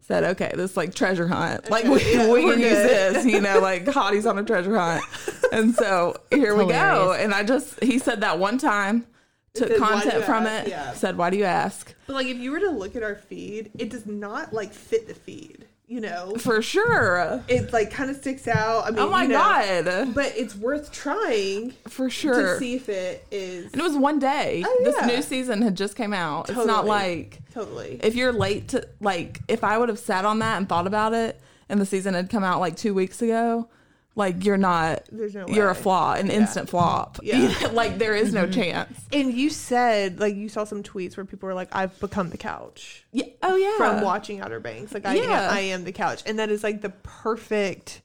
said 0.00 0.22
okay 0.24 0.52
this 0.54 0.76
like 0.76 0.94
treasure 0.94 1.26
hunt 1.26 1.68
like 1.68 1.84
we, 1.84 2.00
yeah, 2.12 2.30
we 2.30 2.42
can 2.42 2.60
use 2.60 2.70
this 2.70 3.26
you 3.26 3.40
know 3.40 3.58
like 3.58 3.84
hotties 3.86 4.28
on 4.28 4.38
a 4.38 4.44
treasure 4.44 4.78
hunt 4.78 5.02
and 5.52 5.74
so 5.74 6.16
here 6.30 6.54
we 6.54 6.66
go 6.66 7.12
and 7.12 7.34
i 7.34 7.42
just 7.42 7.82
he 7.82 7.98
said 7.98 8.20
that 8.20 8.38
one 8.38 8.56
time 8.56 9.04
took 9.54 9.68
said, 9.68 9.78
content 9.78 10.24
from 10.24 10.46
ask?" 10.46 10.66
it 10.66 10.70
Yeah. 10.70 10.92
said 10.92 11.16
why 11.18 11.30
do 11.30 11.36
you 11.36 11.44
ask 11.44 11.92
But 12.06 12.14
like, 12.14 12.26
if 12.28 12.36
you 12.36 12.52
were 12.52 12.60
to 12.60 12.70
look 12.70 12.94
at 12.94 13.02
our 13.02 13.16
feed, 13.16 13.72
it 13.78 13.90
does 13.90 14.06
not 14.06 14.52
like 14.52 14.72
fit 14.72 15.08
the 15.08 15.14
feed. 15.14 15.65
You 15.88 16.00
know, 16.00 16.34
for 16.38 16.62
sure. 16.62 17.44
it 17.46 17.72
like 17.72 17.92
kind 17.92 18.10
of 18.10 18.16
sticks 18.16 18.48
out. 18.48 18.84
I 18.84 18.88
oh 18.88 18.90
mean, 18.90 18.98
oh 18.98 19.10
my 19.10 19.22
you 19.22 19.28
know, 19.28 19.34
god. 19.34 20.14
But 20.14 20.32
it's 20.36 20.56
worth 20.56 20.90
trying 20.90 21.74
for 21.88 22.10
sure. 22.10 22.54
to 22.54 22.58
see 22.58 22.74
if 22.74 22.88
it 22.88 23.24
is 23.30 23.66
and 23.72 23.80
it 23.80 23.84
was 23.84 23.96
one 23.96 24.18
day. 24.18 24.64
Oh, 24.66 24.80
this 24.82 25.06
new 25.06 25.22
season 25.22 25.62
had 25.62 25.76
just 25.76 25.94
came 25.94 26.12
out. 26.12 26.50
It's 26.50 26.66
not 26.66 26.86
like 26.86 27.38
totally. 27.56 28.00
if 28.02 28.14
you're 28.16 28.32
late 28.32 28.68
to 28.68 28.86
like 29.00 29.40
if 29.48 29.64
i 29.64 29.78
would 29.78 29.88
have 29.88 29.98
sat 29.98 30.24
on 30.24 30.40
that 30.40 30.58
and 30.58 30.68
thought 30.68 30.86
about 30.86 31.14
it 31.14 31.40
and 31.68 31.80
the 31.80 31.86
season 31.86 32.14
had 32.14 32.30
come 32.30 32.44
out 32.44 32.60
like 32.60 32.76
two 32.76 32.92
weeks 32.92 33.22
ago 33.22 33.68
like 34.16 34.44
you're 34.44 34.56
not 34.56 35.02
There's 35.12 35.34
no 35.34 35.46
you're 35.46 35.68
a 35.70 35.74
flaw 35.74 36.14
an 36.14 36.30
instant 36.30 36.68
flop 36.68 37.18
Yeah. 37.22 37.52
like 37.72 37.98
there 37.98 38.16
is 38.16 38.32
no 38.32 38.48
chance 38.50 38.98
And 39.12 39.32
you 39.32 39.50
said 39.50 40.18
like 40.18 40.34
you 40.34 40.48
saw 40.48 40.64
some 40.64 40.82
tweets 40.82 41.16
where 41.16 41.24
people 41.26 41.46
were 41.46 41.54
like, 41.54 41.68
"I've 41.72 41.98
become 42.00 42.30
the 42.30 42.38
couch 42.38 43.04
yeah 43.12 43.26
oh 43.42 43.56
yeah 43.56 43.76
from 43.76 44.02
watching 44.02 44.40
Outer 44.40 44.58
Banks." 44.58 44.92
Like, 44.92 45.06
I 45.06 45.14
Yeah. 45.14 45.22
am, 45.50 45.54
I 45.54 45.60
am 45.60 45.84
the 45.84 45.92
couch, 45.92 46.22
and 46.26 46.38
that 46.38 46.50
is 46.50 46.64
like 46.64 46.80
the 46.82 46.90
perfect 46.90 48.02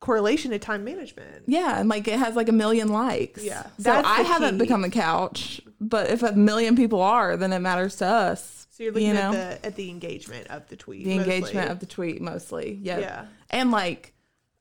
correlation 0.00 0.50
to 0.50 0.58
time 0.58 0.84
management. 0.84 1.44
Yeah, 1.46 1.78
and 1.78 1.88
like 1.88 2.06
it 2.08 2.18
has 2.18 2.34
like 2.36 2.48
a 2.48 2.52
million 2.52 2.88
likes. 2.88 3.42
Yeah. 3.44 3.62
So 3.62 3.70
That's 3.78 4.06
I 4.06 4.22
haven't 4.22 4.56
key. 4.58 4.64
become 4.64 4.84
a 4.84 4.90
couch, 4.90 5.60
but 5.80 6.10
if 6.10 6.22
a 6.22 6.32
million 6.32 6.76
people 6.76 7.00
are, 7.00 7.36
then 7.36 7.52
it 7.52 7.60
matters 7.60 7.96
to 7.96 8.06
us. 8.06 8.66
So 8.70 8.82
you're 8.84 8.92
looking 8.92 9.08
you 9.08 9.14
know? 9.14 9.32
at 9.32 9.62
the 9.62 9.66
at 9.68 9.76
the 9.76 9.90
engagement 9.90 10.48
of 10.48 10.68
the 10.68 10.76
tweet, 10.76 11.04
the 11.04 11.16
mostly. 11.18 11.34
engagement 11.34 11.70
of 11.70 11.80
the 11.80 11.86
tweet 11.86 12.20
mostly. 12.20 12.78
Yeah. 12.82 12.98
Yeah. 12.98 13.26
And 13.50 13.70
like 13.70 14.11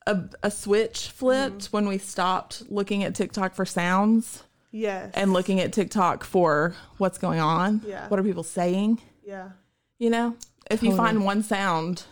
a, 0.07 0.19
a 0.43 0.51
switch 0.51 1.07
flipped 1.11 1.59
Mm-hmm. 1.65 1.75
when 1.77 1.87
we 1.87 1.97
stopped 1.97 2.63
looking 2.69 3.03
at 3.03 3.13
TikTok 3.15 3.53
for 3.55 3.65
sounds 3.65 4.43
yes, 4.71 5.11
and 5.13 5.33
looking 5.33 5.59
at 5.59 5.73
TikTok 5.73 6.23
for 6.23 6.75
what's 6.97 7.17
going 7.17 7.39
on. 7.39 7.81
Yeah. 7.85 8.07
What 8.07 8.19
are 8.19 8.23
people 8.23 8.43
saying? 8.43 8.99
yeah, 9.25 9.49
You 9.99 10.09
know, 10.09 10.35
if 10.69 10.81
you 10.83 10.95
find 10.95 11.23
one 11.23 11.43
sound 11.43 12.03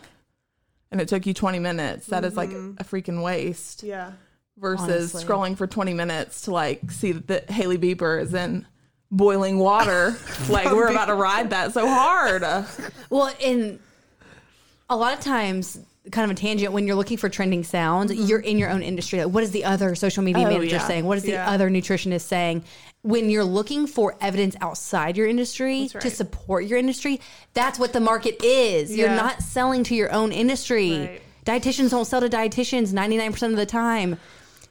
and 0.92 1.00
it 1.00 1.08
took 1.08 1.26
you 1.26 1.34
20 1.34 1.58
minutes, 1.58 2.06
that 2.06 2.24
is 2.24 2.36
like 2.36 2.50
a 2.50 2.84
freaking 2.84 3.22
waste 3.22 3.82
yeah, 3.82 4.12
versus 4.56 5.14
Honestly. 5.14 5.24
scrolling 5.24 5.56
for 5.56 5.66
20 5.66 5.92
minutes 5.94 6.42
to 6.42 6.52
like 6.52 6.90
see 6.90 7.12
that 7.12 7.50
Hailey 7.50 7.78
Bieber 7.78 8.20
is 8.22 8.32
in 8.34 8.66
boiling 9.10 9.58
water. 9.58 10.16
like 10.48 10.70
we're 10.70 10.88
about 10.88 11.06
to 11.06 11.14
ride 11.14 11.50
that 11.50 11.72
so 11.72 11.86
hard. 11.88 12.42
Well, 13.10 13.34
in 13.40 13.80
a 14.88 14.96
lot 14.96 15.12
of 15.14 15.20
times, 15.20 15.78
kind 16.10 16.30
of 16.30 16.36
a 16.36 16.40
tangent, 16.40 16.72
when 16.72 16.86
you're 16.86 16.96
looking 16.96 17.16
for 17.16 17.28
trending 17.28 17.64
sounds, 17.64 18.12
mm-hmm. 18.12 18.26
you're 18.26 18.40
in 18.40 18.58
your 18.58 18.70
own 18.70 18.82
industry. 18.82 19.22
Like, 19.22 19.32
what 19.32 19.42
is 19.42 19.50
the 19.50 19.64
other 19.64 19.94
social 19.94 20.22
media 20.22 20.46
Oh, 20.46 20.50
manager 20.50 20.76
yeah. 20.76 20.86
saying? 20.86 21.04
What 21.04 21.18
is 21.18 21.24
the 21.24 21.32
Yeah. 21.32 21.50
other 21.50 21.70
nutritionist 21.70 22.22
saying? 22.22 22.64
When 23.02 23.30
you're 23.30 23.44
looking 23.44 23.86
for 23.86 24.16
evidence 24.20 24.56
outside 24.60 25.16
your 25.16 25.26
industry 25.26 25.88
That's 25.92 26.04
to 26.04 26.10
support 26.10 26.66
your 26.66 26.78
industry, 26.78 27.20
that's 27.54 27.78
what 27.78 27.92
the 27.92 28.00
market 28.00 28.42
is. 28.44 28.94
You're 28.96 29.08
not 29.08 29.42
selling 29.42 29.84
to 29.84 29.94
your 29.94 30.12
own 30.12 30.32
industry. 30.32 30.98
Right. 30.98 31.22
Dietitians 31.46 31.90
don't 31.90 32.04
sell 32.04 32.20
to 32.20 32.28
dietitians 32.28 32.92
99% 32.92 33.50
of 33.50 33.56
the 33.56 33.66
time. 33.66 34.18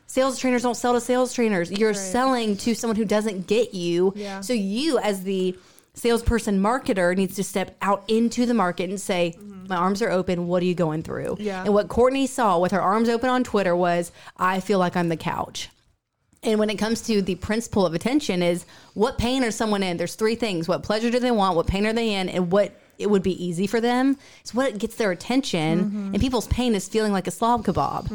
Sales 0.05 0.39
trainers 0.39 0.63
don't 0.63 0.75
sell 0.75 0.93
to 0.93 1.01
sales 1.01 1.33
trainers. 1.33 1.71
You're 1.71 1.93
selling 1.93 2.57
to 2.57 2.73
someone 2.73 2.95
who 2.95 3.05
doesn't 3.05 3.47
get 3.47 3.73
you. 3.73 4.13
Yeah. 4.15 4.41
So 4.41 4.53
you, 4.53 4.97
as 4.99 5.23
the 5.23 5.57
salesperson 5.93 6.61
marketer, 6.61 7.15
needs 7.15 7.35
to 7.35 7.43
step 7.43 7.75
out 7.81 8.03
into 8.07 8.45
the 8.45 8.53
market 8.53 8.89
and 8.89 8.99
say, 8.99 9.37
My 9.69 9.75
arms 9.75 10.01
are 10.01 10.09
open. 10.09 10.47
What 10.47 10.61
are 10.63 10.65
you 10.65 10.75
going 10.75 11.03
through? 11.03 11.37
Yeah. 11.39 11.63
And 11.63 11.73
what 11.73 11.87
Courtney 11.87 12.27
saw 12.27 12.59
with 12.59 12.71
her 12.71 12.81
arms 12.81 13.07
open 13.07 13.29
on 13.29 13.43
Twitter 13.43 13.75
was, 13.75 14.11
I 14.35 14.59
feel 14.59 14.79
like 14.79 14.97
I'm 14.97 15.09
the 15.09 15.17
couch. 15.17 15.69
And 16.41 16.59
when 16.59 16.69
it 16.69 16.77
comes 16.77 17.01
to 17.03 17.21
the 17.21 17.35
principle 17.35 17.85
of 17.85 17.93
attention, 17.93 18.41
is 18.41 18.65
what 18.93 19.17
pain 19.17 19.43
are 19.43 19.51
someone 19.51 19.83
in? 19.83 19.97
There's 19.97 20.15
three 20.15 20.35
things: 20.35 20.67
what 20.67 20.83
pleasure 20.83 21.11
do 21.11 21.19
they 21.19 21.31
want? 21.31 21.55
What 21.55 21.67
pain 21.67 21.85
are 21.85 21.93
they 21.93 22.13
in? 22.15 22.29
And 22.29 22.49
what 22.51 22.79
it 22.97 23.09
would 23.09 23.23
be 23.23 23.43
easy 23.43 23.67
for 23.67 23.79
them. 23.79 24.17
It's 24.41 24.53
what 24.53 24.77
gets 24.77 24.95
their 24.95 25.11
attention. 25.11 25.85
Mm-hmm. 25.85 26.13
And 26.13 26.19
people's 26.19 26.47
pain 26.47 26.75
is 26.75 26.87
feeling 26.87 27.13
like 27.13 27.27
a 27.27 27.31
slob 27.31 27.65
kebab. 27.65 28.07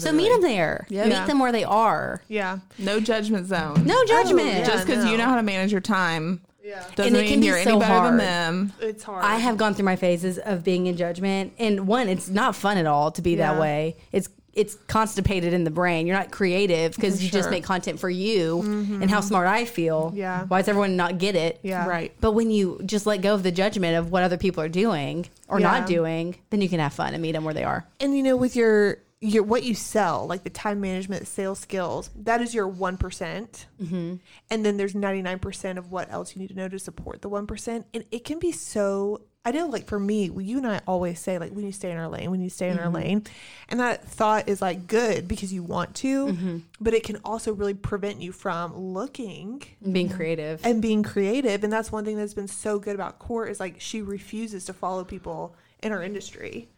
So 0.00 0.12
meet 0.12 0.28
them 0.28 0.42
there. 0.42 0.86
Yeah. 0.88 1.06
Meet 1.06 1.26
them 1.26 1.40
where 1.40 1.52
they 1.52 1.64
are. 1.64 2.22
Yeah. 2.28 2.58
No 2.78 3.00
judgment 3.00 3.48
zone. 3.48 3.84
No 3.84 4.04
judgment. 4.06 4.46
yeah. 4.46 4.66
Just 4.66 4.86
because 4.86 5.06
you 5.06 5.16
know 5.16 5.24
how 5.24 5.36
to 5.36 5.42
manage 5.42 5.72
your 5.72 5.80
time 5.80 6.40
Yeah. 6.64 6.84
doesn't 6.94 7.06
And 7.08 7.16
it 7.16 7.20
mean 7.22 7.30
can 7.30 7.40
be 7.40 7.46
you're 7.46 7.56
any 7.56 7.64
so 7.70 7.78
better 7.78 7.94
than 7.94 8.02
hard. 8.04 8.20
them. 8.20 8.72
It's 8.80 9.02
hard. 9.02 9.24
I 9.24 9.36
have 9.36 9.56
gone 9.56 9.74
through 9.74 9.84
my 9.86 9.96
phases 9.96 10.38
of 10.38 10.62
being 10.62 10.86
in 10.86 10.96
judgment, 10.96 11.52
and 11.58 11.86
one, 11.86 12.08
it's 12.08 12.28
not 12.28 12.54
fun 12.56 12.76
at 12.78 12.86
all 12.86 13.10
to 13.12 13.22
be 13.22 13.32
Yeah. 13.32 13.52
that 13.52 13.60
way. 13.60 13.96
It's 14.12 14.28
it's 14.54 14.74
constipated 14.86 15.54
in 15.54 15.64
the 15.64 15.70
brain. 15.70 16.06
You're 16.06 16.14
not 16.14 16.30
creative 16.30 16.94
because 16.94 17.24
you 17.24 17.30
just 17.30 17.44
sure. 17.46 17.50
make 17.50 17.64
content 17.64 17.98
for 17.98 18.10
you 18.10 18.60
and 18.60 19.10
how 19.10 19.22
smart 19.22 19.48
I 19.48 19.64
feel. 19.64 20.08
Mm-hmm. 20.08 20.16
Yeah. 20.18 20.44
Why 20.44 20.60
does 20.60 20.68
everyone 20.68 20.94
not 20.94 21.16
get 21.16 21.34
it? 21.36 21.58
Yeah. 21.62 21.88
Right. 21.88 22.12
But 22.20 22.32
when 22.32 22.50
you 22.50 22.78
just 22.84 23.06
let 23.06 23.22
go 23.22 23.32
of 23.32 23.44
the 23.44 23.50
judgment 23.50 23.96
of 23.96 24.10
what 24.12 24.22
other 24.22 24.36
people 24.36 24.62
are 24.62 24.68
doing 24.68 25.26
or 25.48 25.58
Yeah. 25.58 25.70
not 25.70 25.86
doing, 25.86 26.36
then 26.50 26.60
you 26.60 26.68
can 26.68 26.80
have 26.80 26.92
fun 26.92 27.14
and 27.14 27.22
meet 27.22 27.32
them 27.32 27.44
where 27.44 27.54
they 27.54 27.64
are. 27.64 27.86
And 27.98 28.14
you 28.14 28.22
know, 28.22 28.36
with 28.36 28.54
your 28.54 28.98
your 29.24 29.44
what 29.44 29.62
you 29.62 29.72
sell, 29.74 30.26
like 30.26 30.42
the 30.42 30.50
time 30.50 30.80
management, 30.80 31.28
sales 31.28 31.60
skills, 31.60 32.10
that 32.16 32.40
is 32.42 32.52
your 32.52 32.66
one 32.66 32.96
Mm-hmm. 32.98 34.16
and 34.50 34.64
then 34.66 34.76
there's 34.76 34.94
ninety 34.94 35.22
nine 35.22 35.38
percent 35.38 35.78
of 35.78 35.92
what 35.92 36.10
else 36.12 36.34
you 36.34 36.42
need 36.42 36.48
to 36.48 36.54
know 36.56 36.68
to 36.68 36.78
support 36.78 37.22
the 37.22 37.28
one 37.28 37.46
percent, 37.46 37.86
and 37.94 38.04
it 38.10 38.24
can 38.24 38.38
be 38.38 38.52
so. 38.52 39.22
I 39.44 39.50
know, 39.50 39.66
like 39.66 39.86
for 39.88 39.98
me, 39.98 40.30
you 40.38 40.58
and 40.58 40.66
I 40.68 40.80
always 40.86 41.18
say 41.18 41.36
like 41.38 41.52
we 41.52 41.62
need 41.64 41.72
to 41.72 41.76
stay 41.76 41.90
in 41.90 41.96
our 41.98 42.06
lane, 42.08 42.30
we 42.30 42.38
need 42.38 42.50
to 42.50 42.54
stay 42.54 42.68
in 42.68 42.76
Mm-hmm. 42.76 42.86
our 42.86 42.92
lane, 42.92 43.24
and 43.68 43.80
that 43.80 44.04
thought 44.04 44.48
is 44.48 44.60
like 44.62 44.86
good 44.86 45.26
because 45.28 45.52
you 45.52 45.62
want 45.64 45.94
to, 45.96 46.26
Mm-hmm. 46.26 46.58
but 46.80 46.94
it 46.94 47.02
can 47.04 47.18
also 47.24 47.52
really 47.52 47.74
prevent 47.74 48.20
you 48.20 48.30
from 48.32 48.76
looking 48.76 49.62
being 49.90 50.08
creative. 50.08 50.64
and 50.64 50.80
being 50.82 51.02
creative, 51.04 51.62
and 51.64 51.72
that's 51.72 51.90
one 51.92 52.04
thing 52.04 52.16
that's 52.16 52.34
been 52.34 52.48
so 52.48 52.78
good 52.78 52.94
about 52.96 53.18
Court 53.20 53.50
is 53.50 53.58
like 53.60 53.80
she 53.80 54.00
refuses 54.02 54.64
to 54.66 54.72
follow 54.72 55.04
people 55.04 55.54
in 55.82 55.90
our 55.92 56.02
industry 56.02 56.68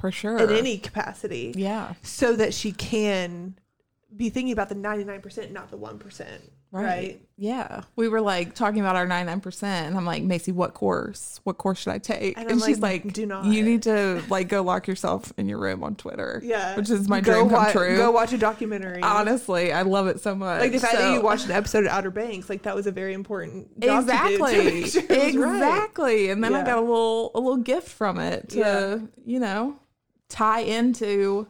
For 0.00 0.10
sure. 0.10 0.38
in 0.38 0.50
any 0.50 0.78
capacity 0.78 1.52
Yeah. 1.56 1.94
so 2.02 2.34
that 2.36 2.54
she 2.54 2.72
can 2.72 3.54
be 4.16 4.28
thinking 4.30 4.52
about 4.52 4.68
the 4.68 4.74
99% 4.74 5.52
not 5.52 5.70
the 5.70 5.78
1% 5.78 6.26
right, 6.72 7.20
Yeah. 7.36 7.82
We 7.96 8.06
were 8.08 8.20
like 8.20 8.54
talking 8.54 8.78
about 8.80 8.94
our 8.94 9.04
99%. 9.06 9.62
And 9.64 9.96
I'm 9.96 10.04
like, 10.06 10.22
Macy, 10.22 10.52
what 10.52 10.72
course? 10.74 11.40
What 11.42 11.58
course 11.58 11.78
should 11.80 11.92
I 11.92 11.98
take? 11.98 12.38
And 12.38 12.48
And, 12.48 12.62
she's 12.62 12.78
like, 12.78 13.12
"Do 13.12 13.26
not." 13.26 13.44
You 13.46 13.64
need 13.64 13.82
to 13.84 14.22
like 14.28 14.46
go 14.48 14.62
lock 14.62 14.86
yourself 14.86 15.32
in 15.36 15.48
your 15.48 15.58
room 15.58 15.82
on 15.82 15.96
Twitter. 15.96 16.40
yeah 16.44 16.76
Which 16.76 16.88
is 16.90 17.08
my 17.08 17.20
go 17.20 17.32
dream 17.48 17.50
come 17.50 17.72
true. 17.72 17.96
go 17.96 18.10
watch 18.12 18.32
a 18.32 18.38
documentary 18.38 19.02
Honestly, 19.02 19.72
I 19.72 19.82
love 19.82 20.06
it 20.06 20.20
so 20.20 20.34
much. 20.36 20.60
like 20.60 20.70
the 20.72 20.78
fact 20.80 20.94
that 20.94 21.12
you 21.12 21.20
watched 21.22 21.46
an 21.46 21.50
episode 21.52 21.84
of 21.86 21.90
Outer 21.90 22.10
Banks 22.10 22.48
like 22.48 22.62
that 22.62 22.74
was 22.76 22.86
a 22.86 22.92
very 22.92 23.14
important 23.14 23.80
job 23.80 24.06
to 24.06 24.12
do 24.12 24.16
to 24.16 24.32
exactly 24.34 24.86
sure 24.88 25.02
was 25.02 25.08
right. 25.08 25.28
exactly 25.28 26.30
and 26.30 26.42
then 26.44 26.54
i 26.54 26.62
got 26.64 26.78
a 26.78 26.80
little 26.80 27.30
a 27.34 27.40
little 27.40 27.56
gift 27.58 27.88
from 27.88 28.18
it 28.20 28.48
to 28.50 28.58
Yeah. 28.58 28.98
you 29.24 29.40
know 29.40 29.76
tie 30.30 30.60
into 30.60 31.46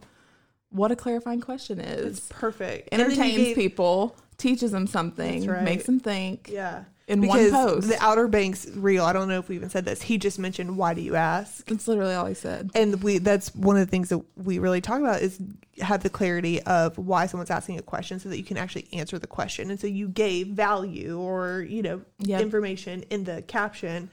what 0.70 0.90
a 0.90 0.96
clarifying 0.96 1.40
question 1.40 1.78
is. 1.80 2.18
It's 2.18 2.28
perfect. 2.28 2.88
And 2.90 3.00
then 3.00 3.10
you 3.10 3.22
entertains 3.22 3.54
people 3.54 4.16
teaches 4.38 4.72
them 4.72 4.86
something 4.86 5.46
right. 5.46 5.62
makes 5.62 5.84
them 5.84 6.00
think 6.00 6.48
yeah. 6.50 6.84
in 7.06 7.20
one 7.20 7.38
because 7.38 7.52
post. 7.52 7.88
the 7.88 8.02
Outer 8.02 8.26
Banks 8.26 8.66
reel 8.68 9.04
I 9.04 9.12
don't 9.12 9.28
know 9.28 9.38
if 9.38 9.48
we 9.48 9.56
even 9.56 9.68
said 9.68 9.84
this. 9.84 10.00
He 10.00 10.16
just 10.16 10.38
mentioned 10.38 10.76
why 10.78 10.94
do 10.94 11.02
you 11.02 11.14
ask? 11.14 11.66
That's 11.66 11.86
literally 11.86 12.14
all 12.14 12.26
he 12.26 12.34
said. 12.34 12.70
And 12.74 13.02
we 13.02 13.18
that's 13.18 13.54
one 13.54 13.76
of 13.76 13.86
the 13.86 13.90
things 13.90 14.08
that 14.08 14.18
we 14.36 14.58
really 14.58 14.80
talk 14.80 15.00
about 15.00 15.20
is 15.20 15.38
have 15.80 16.02
the 16.02 16.10
clarity 16.10 16.62
of 16.62 16.96
why 16.96 17.26
someone's 17.26 17.50
asking 17.50 17.78
a 17.78 17.82
question 17.82 18.18
so 18.18 18.28
that 18.30 18.38
you 18.38 18.44
can 18.44 18.56
actually 18.56 18.88
answer 18.92 19.18
the 19.18 19.26
question. 19.26 19.70
And 19.70 19.78
so 19.78 19.86
you 19.86 20.08
gave 20.08 20.48
value 20.48 21.18
or 21.18 21.66
you 21.68 21.82
know 21.82 22.00
Yep. 22.20 22.40
information 22.42 23.02
in 23.10 23.24
the 23.24 23.42
caption 23.42 24.10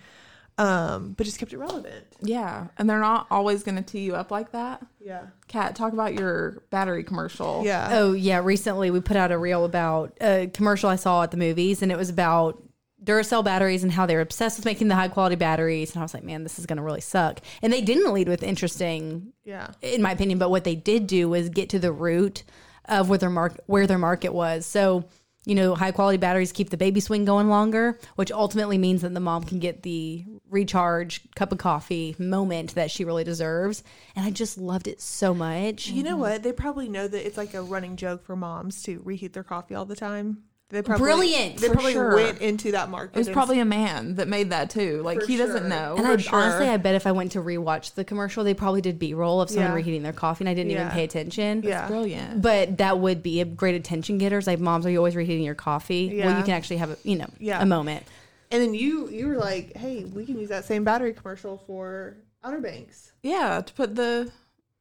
um 0.58 1.14
but 1.14 1.26
just 1.26 1.40
kept 1.40 1.54
it 1.54 1.58
relevant. 1.58 2.06
Yeah. 2.22 2.68
And 2.78 2.90
they're 2.90 3.00
not 3.00 3.28
always 3.30 3.64
going 3.64 3.76
to 3.76 3.84
tee 3.84 4.02
you 4.02 4.16
up 4.16 4.32
like 4.32 4.52
that. 4.52 4.86
Yeah. 5.00 5.28
Kat 5.48 5.76
talk 5.76 5.94
about 5.94 6.14
your 6.14 6.64
battery 6.70 7.04
commercial. 7.04 7.64
Yeah. 7.66 7.90
Oh 7.92 8.14
yeah, 8.14 8.40
recently 8.44 8.92
we 8.92 9.00
put 9.00 9.18
out 9.18 9.32
a 9.32 9.38
reel 9.38 9.66
about 9.66 10.18
a 10.22 10.50
commercial 10.54 10.90
I 10.90 10.96
saw 10.96 11.24
at 11.24 11.32
the 11.32 11.38
movies, 11.38 11.82
and 11.82 11.92
it 11.92 11.98
was 11.98 12.10
about 12.10 12.62
Duracell 13.04 13.44
batteries 13.44 13.84
and 13.84 13.92
how 13.92 14.06
they're 14.06 14.22
obsessed 14.22 14.58
with 14.58 14.66
making 14.66 14.88
the 14.88 14.96
high 14.96 15.08
quality 15.08 15.36
batteries. 15.36 15.92
And 15.92 16.00
I 16.00 16.04
was 16.04 16.14
like, 16.14 16.24
man, 16.24 16.44
this 16.44 16.58
is 16.58 16.66
going 16.66 16.78
to 16.78 16.84
really 16.84 17.02
suck. 17.02 17.40
And 17.62 17.72
they 17.72 17.82
didn't 17.82 18.12
lead 18.12 18.28
with 18.28 18.42
interesting, 18.42 19.34
yeah. 19.46 19.72
in 19.82 20.02
my 20.02 20.12
opinion, 20.12 20.40
but 20.40 20.50
what 20.50 20.64
they 20.64 20.76
did 20.76 21.06
do 21.06 21.30
was 21.30 21.50
get 21.50 21.70
to 21.70 21.80
the 21.80 21.92
root 21.92 22.44
of 22.86 23.10
where 23.10 23.20
their 23.20 23.30
market 23.30 23.64
where 23.68 23.86
their 23.86 23.98
market 23.98 24.34
was. 24.34 24.66
So 24.66 25.06
you 25.48 25.56
know, 25.56 25.76
high 25.76 25.94
quality 25.94 26.18
batteries 26.18 26.52
keep 26.52 26.72
the 26.72 26.78
baby 26.78 27.00
swing 27.00 27.24
going 27.24 27.48
longer, 27.48 27.98
which 28.16 28.34
ultimately 28.34 28.78
means 28.78 29.02
that 29.02 29.14
the 29.14 29.22
mom 29.22 29.46
can 29.46 29.60
get 29.60 29.82
the 29.82 30.26
recharge 30.50 31.22
cup 31.36 31.54
of 31.54 31.58
coffee 31.58 32.18
moment 32.20 32.76
that 32.76 32.92
she 32.92 33.06
really 33.06 33.24
deserves. 33.24 33.82
And 34.14 34.26
I 34.26 34.30
just 34.30 34.58
loved 34.58 34.88
it 34.88 35.00
so 35.00 35.34
much. 35.34 35.88
you 35.88 36.04
know 36.04 36.18
what 36.18 36.44
they 36.44 36.52
probably 36.52 36.90
know 36.90 37.08
that 37.08 37.26
it's 37.26 37.38
like 37.38 37.54
a 37.54 37.62
running 37.62 37.96
joke 37.96 38.26
for 38.26 38.36
moms 38.36 38.84
to 38.84 39.02
reheat 39.06 39.32
their 39.32 39.44
coffee 39.44 39.74
all 39.74 39.86
the 39.86 39.96
time 39.96 40.44
they 40.70 40.82
probably 40.82 41.04
Brilliant, 41.06 41.58
they 41.58 41.70
probably 41.70 41.94
sure. 41.94 42.14
went 42.16 42.40
into 42.42 42.72
that 42.74 42.90
market 42.90 43.16
it 43.16 43.20
was 43.20 43.30
probably 43.30 43.60
a 43.62 43.66
man 43.66 44.16
that 44.16 44.28
made 44.28 44.50
that 44.50 44.70
too 44.70 45.02
like 45.02 45.22
For 45.22 45.28
he 45.28 45.38
doesn't 45.38 45.62
sure. 45.62 45.70
know 45.70 45.96
And 45.98 46.06
I 46.06 46.18
sure. 46.18 46.36
honestly, 46.40 46.68
I 46.68 46.76
bet 46.78 46.96
if 46.96 47.08
I 47.08 47.14
went 47.14 47.32
to 47.34 47.40
rewatch 47.40 47.94
the 47.94 48.04
commercial, 48.04 48.44
they 48.44 48.54
probably 48.54 48.82
did 48.82 49.00
B 49.00 49.14
roll 49.14 49.40
of 49.42 49.50
someone 49.50 49.72
Yeah. 49.72 49.76
reheating 49.76 50.04
their 50.04 50.14
coffee, 50.14 50.44
and 50.44 50.50
I 50.50 50.54
didn't 50.54 50.72
even 50.72 50.90
pay 50.90 51.04
attention. 51.06 51.64
yeah 51.64 51.88
brilliant 51.88 52.42
But 52.42 52.78
that 52.80 53.00
would 53.00 53.24
be 53.24 53.40
a 53.42 53.46
great 53.46 53.76
attention 53.76 54.18
getter. 54.18 54.42
Like, 54.46 54.60
moms, 54.60 54.86
are 54.86 54.90
you 54.90 54.98
always 54.98 55.16
reheating 55.16 55.46
your 55.46 55.56
coffee? 55.56 56.12
Yeah. 56.14 56.26
Well, 56.28 56.38
you 56.38 56.44
can 56.44 56.54
actually 56.54 56.78
have 56.78 56.92
a 56.92 56.98
you 57.04 57.16
know 57.16 57.28
Yeah. 57.40 57.62
a 57.62 57.66
moment. 57.66 58.04
and 58.52 58.62
then 58.62 58.74
you 58.74 59.10
you 59.10 59.28
were 59.28 59.38
like 59.38 59.76
hey 59.78 60.04
we 60.06 60.26
can 60.26 60.38
use 60.40 60.50
that 60.50 60.66
same 60.66 60.84
battery 60.84 61.14
commercial 61.14 61.58
for 61.68 62.18
Outer 62.44 62.60
Banks 62.60 63.12
yeah 63.24 63.62
to 63.62 63.74
put 63.74 63.96
the 63.96 64.32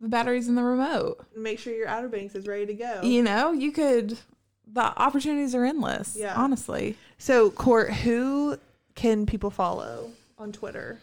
the 0.01 0.09
batteries 0.09 0.47
in 0.49 0.55
the 0.57 0.63
remote 0.63 1.25
make 1.37 1.59
sure 1.59 1.73
your 1.75 1.89
Outer 1.89 2.09
Banks 2.09 2.35
is 2.35 2.47
ready 2.47 2.67
to 2.67 2.75
go 2.75 3.01
you 3.03 3.23
know 3.23 3.53
you 3.53 3.73
could 3.73 4.19
the 4.67 4.83
opportunities 5.01 5.55
are 5.55 5.65
endless 5.65 6.17
Yeah. 6.19 6.35
honestly 6.37 6.97
So, 7.19 7.51
Court, 7.51 7.93
who 7.93 8.59
can 8.95 9.27
people 9.27 9.51
follow 9.51 10.11
on 10.39 10.53
Twitter? 10.53 10.99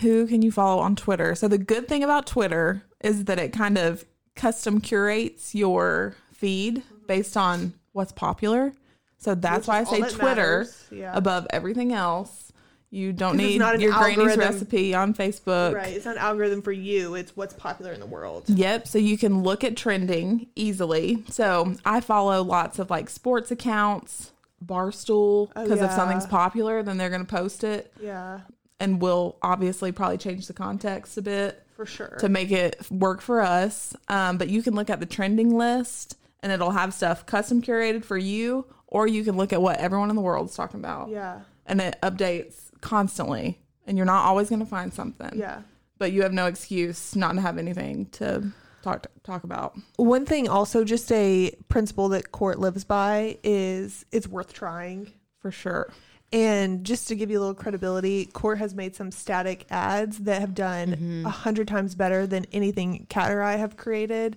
who 0.00 0.26
can 0.26 0.40
you 0.40 0.50
follow 0.50 0.80
on 0.80 0.96
twitter 0.96 1.34
so 1.34 1.46
the 1.46 1.58
good 1.58 1.86
thing 1.86 2.02
about 2.02 2.26
twitter 2.26 2.82
is 3.02 3.24
that 3.26 3.38
it 3.38 3.52
kind 3.52 3.76
of 3.76 4.04
custom 4.34 4.80
curates 4.80 5.54
your 5.54 6.14
feed 6.32 6.78
mm-hmm. 6.78 7.06
based 7.06 7.36
on 7.36 7.74
what's 7.92 8.12
popular 8.12 8.72
so 9.18 9.34
that's 9.34 9.66
Which 9.66 9.68
why 9.68 9.78
i 9.80 9.84
say 9.84 10.00
that 10.00 10.12
twitter. 10.12 10.66
Yeah. 10.90 11.12
above 11.14 11.46
everything 11.50 11.92
else 11.92 12.49
you 12.92 13.12
don't 13.12 13.36
need 13.36 13.60
your 13.80 13.92
granny's 13.92 14.36
recipe 14.36 14.94
on 14.94 15.14
facebook 15.14 15.74
Right. 15.74 15.94
It's 15.94 16.04
not 16.04 16.16
an 16.16 16.22
algorithm 16.22 16.60
for 16.60 16.72
you, 16.72 17.14
it's 17.14 17.36
what's 17.36 17.54
popular 17.54 17.92
in 17.92 18.00
the 18.00 18.06
world. 18.06 18.44
Yep. 18.48 18.88
So 18.88 18.98
you 18.98 19.16
can 19.16 19.42
look 19.42 19.62
at 19.62 19.76
trending 19.76 20.48
easily. 20.56 21.22
So 21.28 21.74
I 21.84 22.00
follow 22.00 22.42
lots 22.42 22.78
of 22.80 22.90
like 22.90 23.08
sports 23.08 23.50
accounts, 23.50 24.32
Barstool, 24.64 25.50
Oh, 25.56 25.62
because 25.62 25.80
if 25.80 25.92
something's 25.92 26.26
popular, 26.26 26.82
then 26.82 26.96
they're 26.98 27.10
going 27.10 27.24
to 27.24 27.30
post 27.32 27.64
it 27.64 27.92
Yeah, 28.02 28.40
and 28.78 29.00
we'll 29.00 29.36
obviously 29.42 29.92
probably 29.92 30.18
change 30.18 30.46
the 30.48 30.52
context 30.52 31.16
a 31.16 31.22
bit 31.22 31.62
for 31.76 31.86
sure. 31.86 32.16
to 32.20 32.28
make 32.28 32.50
it 32.50 32.76
work 32.90 33.20
for 33.20 33.40
us. 33.40 33.94
Um, 34.08 34.36
but 34.36 34.48
you 34.48 34.62
can 34.62 34.74
look 34.74 34.90
at 34.90 35.00
the 35.00 35.06
trending 35.06 35.56
list 35.56 36.16
and 36.42 36.50
it'll 36.50 36.72
have 36.72 36.92
stuff 36.92 37.24
custom 37.26 37.62
curated 37.62 38.04
for 38.04 38.16
you, 38.18 38.66
or 38.86 39.06
you 39.06 39.22
can 39.24 39.36
look 39.36 39.52
at 39.52 39.62
what 39.62 39.78
everyone 39.78 40.10
in 40.10 40.16
the 40.16 40.22
world's 40.22 40.56
talking 40.56 40.80
about. 40.80 41.08
yeah. 41.10 41.40
And 41.66 41.80
it 41.80 41.96
updates 42.02 42.69
constantly. 42.80 43.58
And 43.86 43.96
you're 43.96 44.06
not 44.06 44.24
always 44.24 44.48
going 44.48 44.60
to 44.60 44.66
find 44.66 44.92
something. 44.92 45.32
Yeah. 45.34 45.62
But 45.98 46.12
you 46.12 46.22
have 46.22 46.32
no 46.32 46.46
excuse 46.46 47.14
not 47.16 47.34
to 47.34 47.40
have 47.40 47.58
anything 47.58 48.06
to 48.12 48.52
talk 48.82 49.06
talk 49.22 49.44
about. 49.44 49.76
One 49.96 50.24
thing 50.24 50.48
also 50.48 50.84
just 50.84 51.10
a 51.12 51.54
principle 51.68 52.08
that 52.10 52.32
Court 52.32 52.58
lives 52.58 52.84
by 52.84 53.38
is 53.42 54.04
it's 54.12 54.26
worth 54.26 54.52
trying. 54.52 55.12
For 55.40 55.50
sure. 55.50 55.92
And 56.32 56.84
just 56.84 57.08
to 57.08 57.16
give 57.16 57.30
you 57.30 57.38
a 57.38 57.40
little 57.40 57.54
credibility, 57.54 58.26
Court 58.26 58.58
has 58.58 58.74
made 58.74 58.94
some 58.94 59.10
static 59.10 59.66
ads 59.70 60.18
that 60.20 60.40
have 60.40 60.54
done 60.54 60.92
mm-hmm. 60.92 61.26
a 61.26 61.30
hundred 61.30 61.66
times 61.66 61.94
better 61.94 62.26
than 62.26 62.46
anything 62.52 63.06
Kat 63.08 63.32
or 63.32 63.42
I 63.42 63.56
have 63.56 63.76
created. 63.76 64.36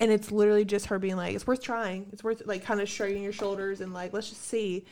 And 0.00 0.10
it's 0.10 0.30
literally 0.30 0.64
just 0.64 0.86
her 0.86 0.98
being 0.98 1.16
like, 1.16 1.34
it's 1.34 1.46
worth 1.46 1.62
trying. 1.62 2.06
It's 2.12 2.24
worth 2.24 2.42
like 2.46 2.64
kind 2.64 2.80
of 2.80 2.88
shrugging 2.88 3.22
your 3.22 3.32
shoulders 3.32 3.80
and 3.80 3.92
like, 3.94 4.12
let's 4.12 4.28
just 4.30 4.42
see. 4.42 4.84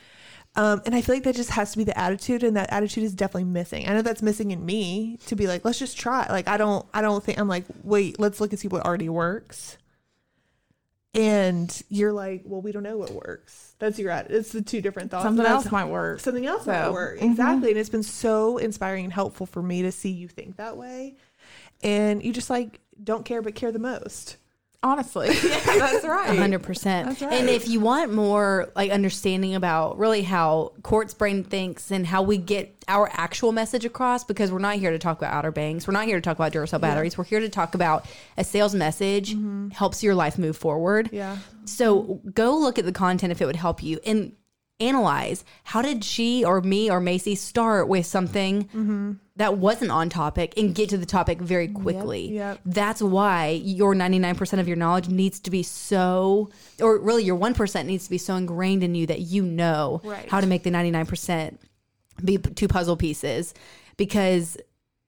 Um, 0.55 0.83
and 0.85 0.95
I 0.95 1.01
feel 1.01 1.15
like 1.15 1.25
that 1.25 1.35
just 1.35 1.51
has 1.51 1.73
to 1.73 1.79
be 1.79 1.85
the 1.85 1.99
attitude, 1.99 2.43
and 2.43 2.57
that 2.59 2.71
attitude 2.71 3.05
is 3.05 3.15
definitely 3.15 3.45
missing. 3.45 3.89
I 3.89 3.95
know 3.95 4.03
that's 4.03 4.21
missing 4.21 4.51
in 4.51 4.67
me 4.67 5.19
to 5.27 5.35
be 5.35 5.47
like, 5.47 5.65
let's 5.65 5.79
just 5.79 5.99
try. 5.99 6.27
Like, 6.29 6.47
I 6.47 6.59
don't, 6.59 6.85
I 6.93 7.01
don't 7.01 7.25
think 7.25 7.39
I'm 7.39 7.49
like, 7.49 7.65
wait, 7.83 8.21
let's 8.21 8.39
look 8.39 8.51
and 8.51 8.61
see 8.61 8.69
what 8.69 8.85
already 8.85 9.09
works. 9.09 9.79
And 11.15 11.83
you're 11.89 12.13
like, 12.13 12.43
well, 12.45 12.63
we 12.63 12.73
don't 12.73 12.83
know 12.83 12.97
what 12.97 13.11
works. 13.11 13.75
That's 13.79 13.99
your 13.99 14.11
attitude. 14.11 14.37
It's 14.39 14.53
the 14.53 14.63
two 14.63 14.81
different 14.81 15.11
thoughts. 15.11 15.25
Something 15.25 15.45
else 15.45 15.71
might 15.71 15.87
work. 15.87 16.21
something 16.21 16.47
else 16.47 16.67
might 16.67 16.85
So, 16.85 16.93
work 16.93 17.19
mhm. 17.19 17.31
exactly 17.31 17.71
and 17.71 17.79
it's 17.79 17.91
been 17.91 18.03
so 18.03 18.57
inspiring 18.57 19.05
and 19.05 19.13
helpful 19.13 19.45
for 19.47 19.63
me 19.63 19.83
to 19.83 19.93
see 19.93 20.11
you 20.11 20.29
think 20.29 20.57
that 20.57 20.77
way 20.77 21.17
and 21.83 22.23
you 22.25 22.33
just 22.33 22.49
like 22.49 22.81
don't 23.03 23.25
care 23.25 23.43
but 23.43 23.55
care 23.55 23.73
the 23.73 23.79
most. 23.79 24.37
Honestly, 24.85 25.29
yeah, 25.45 25.61
that's 25.65 26.05
right. 26.05 26.37
hundred 26.37 26.65
percent. 26.65 27.09
That's 27.09 27.23
right. 27.23 27.35
And 27.35 27.49
if 27.49 27.69
you 27.69 27.79
want 27.79 28.13
more 28.13 28.69
like 28.75 28.91
understanding 28.91 29.55
about 29.55 29.97
really 29.97 30.23
how 30.23 30.73
Court's 30.83 31.15
brain 31.15 31.45
thinks 31.45 31.93
and 31.93 32.05
how 32.05 32.23
we 32.23 32.37
get 32.37 32.75
our 32.89 33.09
actual 33.13 33.53
message 33.53 33.85
across, 33.85 34.25
because 34.25 34.51
we're 34.51 34.59
not 34.59 34.77
here 34.77 34.91
to 34.91 34.99
talk 34.99 35.19
about 35.19 35.33
Outer 35.33 35.53
Banks, 35.53 35.87
we're 35.87 35.93
not 35.93 36.07
here 36.07 36.17
to 36.17 36.21
talk 36.21 36.37
about 36.37 36.53
Duracell 36.53 36.81
batteries. 36.81 37.17
We're 37.17 37.25
here 37.25 37.39
to 37.39 37.49
talk 37.49 37.77
about 37.77 38.07
a 38.37 38.43
sales 38.43 38.75
message 38.75 39.35
mm-hmm. 39.35 39.69
helps 39.69 40.03
your 40.03 40.17
life 40.17 40.37
move 40.37 40.57
forward. 40.57 41.11
Yeah. 41.13 41.39
So 41.65 42.21
go 42.35 42.57
look 42.57 42.77
at 42.77 42.85
the 42.85 42.93
content 42.93 43.31
if 43.31 43.41
it 43.41 43.47
would 43.47 43.55
help 43.55 43.85
you 43.85 44.01
and 44.05 44.33
analyze 44.81 45.45
how 45.65 45.81
did 45.83 46.03
she 46.05 46.45
or 46.45 46.61
me 46.61 46.91
or 46.91 46.99
Macy 47.01 47.35
start 47.35 47.87
with 47.89 48.05
something 48.07 49.19
that 49.37 49.57
wasn't 49.57 49.91
on 49.91 50.09
topic 50.09 50.55
and 50.57 50.75
get 50.75 50.89
to 50.91 50.99
the 50.99 51.07
topic 51.07 51.39
very 51.41 51.69
quickly. 51.69 52.33
yep. 52.35 52.61
That's 52.67 53.01
why 53.01 53.61
your 53.65 53.95
99% 53.95 54.59
of 54.61 54.67
your 54.69 54.77
knowledge 54.77 55.09
needs 55.09 55.41
to 55.41 55.51
be 55.51 55.63
so, 55.63 56.51
or 56.81 56.99
really 56.99 57.25
your 57.25 57.39
1% 57.39 57.87
needs 57.87 58.05
to 58.05 58.11
be 58.11 58.19
so 58.19 58.35
ingrained 58.35 58.83
in 58.83 58.95
you 58.95 59.07
that 59.07 59.21
you 59.21 59.43
know 59.45 60.01
Right. 60.05 60.29
how 60.29 60.41
to 60.41 60.47
make 60.47 60.65
the 60.65 60.71
99% 60.71 61.59
be 62.25 62.37
two 62.39 62.69
puzzle 62.69 62.97
pieces 62.97 63.55
because 63.97 64.59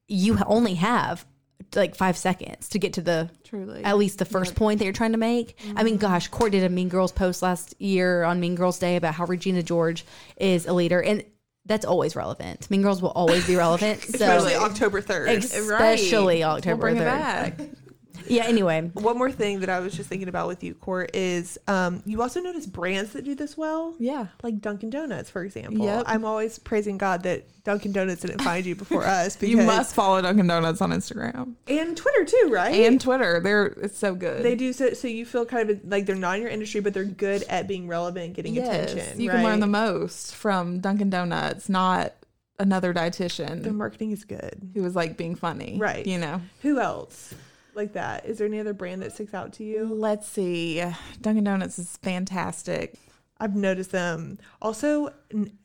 you 0.09 0.39
only 0.47 0.75
have 0.75 1.27
like 1.75 1.95
five 1.97 2.17
seconds 2.17 2.69
to 2.71 2.79
get 2.79 2.93
to 2.95 3.03
the 3.03 3.31
Truly. 3.45 3.83
at 3.85 3.97
least 3.97 4.19
the 4.19 4.25
first 4.25 4.55
point 4.55 4.79
that 4.79 4.85
you're 4.85 4.93
trying 4.93 5.13
to 5.13 5.19
make. 5.19 5.59
I 5.77 5.83
mean, 5.83 5.97
gosh, 5.97 6.29
Court 6.29 6.53
did 6.53 6.63
a 6.65 6.69
Mean 6.69 6.89
Girls 6.89 7.13
post 7.13 7.43
last 7.43 7.75
year 7.81 8.23
on 8.25 8.41
Mean 8.41 8.55
Girls 8.55 8.79
Day 8.79 8.97
about 8.97 9.15
how 9.15 9.25
Regina 9.27 9.63
George 9.63 10.05
is 10.37 10.67
a 10.67 10.73
leader, 10.73 11.03
and 11.03 11.25
that's 11.67 11.85
always 11.85 12.15
relevant. 12.15 12.71
Mean 12.71 12.83
Girls 12.83 13.01
will 13.03 13.11
always 13.11 13.47
be 13.47 13.57
relevant. 13.57 14.01
so 14.03 14.09
Especially 14.15 14.55
October 14.55 15.01
3rd. 15.03 15.37
especially 15.39 16.39
We'll 16.41 16.51
October 16.51 16.81
bring 16.81 16.97
it 16.97 17.01
3rd. 17.01 17.77
Yeah. 18.27 18.45
Anyway, 18.47 18.91
One 18.95 19.19
more 19.19 19.31
thing 19.31 19.61
that 19.61 19.69
I 19.69 19.81
was 19.81 19.95
just 19.95 20.09
thinking 20.09 20.29
about 20.29 20.49
with 20.49 20.63
you, 20.63 20.75
Court, 20.75 21.11
is 21.15 21.59
um, 21.67 22.03
you 22.07 22.23
also 22.23 22.41
notice 22.41 22.67
brands 22.67 23.13
that 23.13 23.25
do 23.25 23.35
this 23.35 23.57
well. 23.57 23.95
Yeah. 23.99 24.29
Like 24.43 24.61
Dunkin' 24.61 24.91
Donuts, 24.91 25.31
for 25.31 25.45
example. 25.45 25.85
Yep. 25.85 26.05
I'm 26.07 26.25
always 26.25 26.59
praising 26.59 26.99
God 26.99 27.23
that 27.25 27.45
Dunkin' 27.65 27.93
Donuts 27.93 28.21
didn't 28.23 28.43
find 28.43 28.65
you 28.67 28.75
before 28.75 29.05
us. 29.05 29.37
Because, 29.37 29.49
You 29.55 29.63
must 29.63 29.95
follow 29.95 30.21
Dunkin' 30.21 30.47
Donuts 30.47 30.81
on 30.81 30.91
Instagram 30.91 31.55
and 31.67 31.97
Twitter 31.97 32.25
too, 32.25 32.51
right? 32.53 32.75
and 32.75 33.01
Twitter. 33.01 33.41
They're 33.41 33.67
it's 33.67 33.99
so 33.99 34.15
good. 34.15 34.43
they 34.43 34.55
do 34.55 34.73
so. 34.73 34.93
So 34.93 35.09
you 35.09 35.25
feel 35.25 35.47
kind 35.47 35.71
of 35.71 35.81
like 35.85 36.07
they're 36.07 36.17
not 36.17 36.37
in 36.37 36.43
your 36.43 36.51
industry, 36.51 36.81
but 36.81 36.95
they're 36.95 37.05
good 37.05 37.43
at 37.45 37.67
being 37.67 37.89
relevant, 37.89 38.27
and 38.27 38.35
getting 38.35 38.55
yes, 38.55 38.93
attention. 38.93 39.21
you 39.21 39.31
can 39.31 39.43
learn 39.43 39.61
the 39.61 39.67
most 39.67 40.35
from 40.35 40.81
Dunkin' 40.81 41.11
Donuts, 41.11 41.69
not 41.69 42.13
another 42.59 42.95
dietitian 42.95 43.63
Their 43.63 43.73
marketing 43.73 44.13
is 44.13 44.25
good. 44.25 44.71
who 44.75 44.83
was 44.83 44.95
like 44.95 45.17
being 45.17 45.35
funny. 45.35 45.77
Right. 45.79 46.07
You 46.07 46.19
know. 46.19 46.41
Who 46.63 46.79
else 46.79 47.35
like 47.77 47.93
that? 47.95 48.27
Is 48.27 48.39
there 48.39 48.47
any 48.47 48.61
other 48.61 48.75
brand 48.75 49.03
that 49.03 49.13
sticks 49.13 49.35
out 49.35 49.53
to 49.55 49.65
you? 49.65 49.85
Let's 49.85 50.29
see. 50.29 50.83
Dunkin' 51.21 51.45
Donuts 51.45 51.79
is 51.79 51.97
fantastic. 51.99 52.95
I've 53.39 53.57
noticed 53.57 53.93
them. 53.93 54.39
Also, 54.63 55.11
n- 55.33 55.59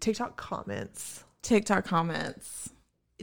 TikTok 0.00 0.36
comments. 0.36 1.24
TikTok 1.42 1.84
comments. 1.84 2.70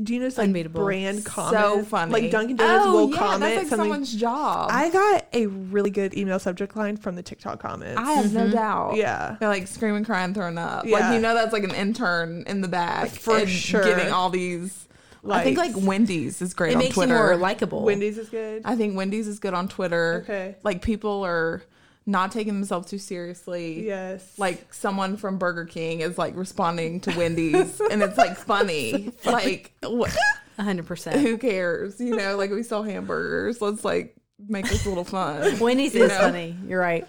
Do 0.02 0.14
you 0.14 0.20
notice 0.20 0.38
like 0.38 0.46
Unbeatable. 0.46 0.84
brand 0.84 1.26
comments? 1.26 1.60
So 1.60 1.84
funny. 1.84 2.12
Like 2.12 2.30
Dunkin' 2.30 2.56
Donuts 2.56 2.86
oh, 2.86 2.94
will 2.94 3.10
yeah, 3.10 3.18
comment 3.18 3.42
That's 3.42 3.58
like 3.58 3.68
something. 3.68 3.78
someone's 3.78 4.14
job. 4.14 4.70
I 4.72 4.92
got 4.92 5.26
a 5.34 5.48
really 5.48 5.90
good 5.90 6.16
email 6.16 6.38
subject 6.38 6.76
line 6.76 6.98
from 6.98 7.16
the 7.16 7.24
TikTok 7.24 7.60
comments. 7.60 8.00
I 8.00 8.12
have 8.12 8.32
no 8.32 8.42
mm-hmm. 8.42 8.52
doubt. 8.52 8.96
Yeah. 8.96 9.38
They're 9.40 9.50
like 9.50 9.68
screaming, 9.68 10.06
crying, 10.06 10.36
throwing 10.36 10.60
up. 10.60 10.86
Yeah. 10.86 11.00
Like 11.00 11.16
you 11.16 11.20
know 11.20 11.34
that's 11.34 11.52
like 11.52 11.64
an 11.64 11.74
intern 11.74 12.44
in 12.46 12.62
the 12.62 12.68
back 12.68 13.04
Like, 13.04 13.12
for 13.12 13.48
sure. 13.48 13.84
getting 13.84 14.12
all 14.12 14.30
these. 14.30 14.87
I 15.30 15.44
think 15.44 15.58
like 15.58 15.74
Wendy's 15.76 16.42
is 16.42 16.54
great 16.54 16.72
it 16.72 16.76
on 16.76 16.80
makes 16.80 16.94
Twitter. 16.96 17.14
you 17.14 17.20
more 17.20 17.36
likable. 17.38 17.84
Wendy's 17.84 18.18
is 18.18 18.30
good. 18.30 18.62
I 18.66 18.76
think 18.76 18.96
Wendy's 18.96 19.28
is 19.28 19.40
good 19.40 19.54
on 19.54 19.68
Twitter. 19.68 20.22
Okay. 20.24 20.56
Like 20.64 20.82
people 20.82 21.24
are 21.26 21.62
not 22.06 22.32
taking 22.32 22.54
themselves 22.54 22.90
too 22.90 22.98
seriously. 22.98 23.86
yes. 23.86 24.34
Like 24.38 24.74
someone 24.74 25.18
from 25.18 25.38
Burger 25.38 25.66
King 25.66 26.00
is 26.02 26.18
like 26.18 26.36
responding 26.38 27.02
to 27.02 27.18
Wendy's 27.18 27.80
and 27.92 28.02
it's 28.02 28.18
like 28.18 28.38
funny. 28.38 29.12
like 29.26 29.74
what, 29.84 30.16
hundred 30.58 30.86
percent. 30.86 31.20
who 31.22 31.38
cares? 31.38 32.00
You 32.00 32.16
know, 32.16 32.38
like 32.38 32.52
we 32.52 32.64
sell 32.64 32.84
hamburgers. 32.84 33.62
Let's 33.62 33.84
like 33.84 34.16
make 34.48 34.70
this 34.70 34.86
a 34.86 34.90
little 34.90 35.04
fun. 35.04 35.60
Wendy's 35.60 35.94
You 35.96 36.04
is 36.04 36.10
know? 36.12 36.18
funny. 36.20 36.56
You're 36.68 36.80
right. 36.80 37.06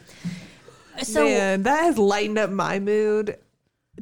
So 1.04 1.24
Man, 1.24 1.62
that 1.62 1.84
has 1.84 1.96
lightened 1.98 2.38
up 2.38 2.50
my 2.50 2.80
mood 2.80 3.36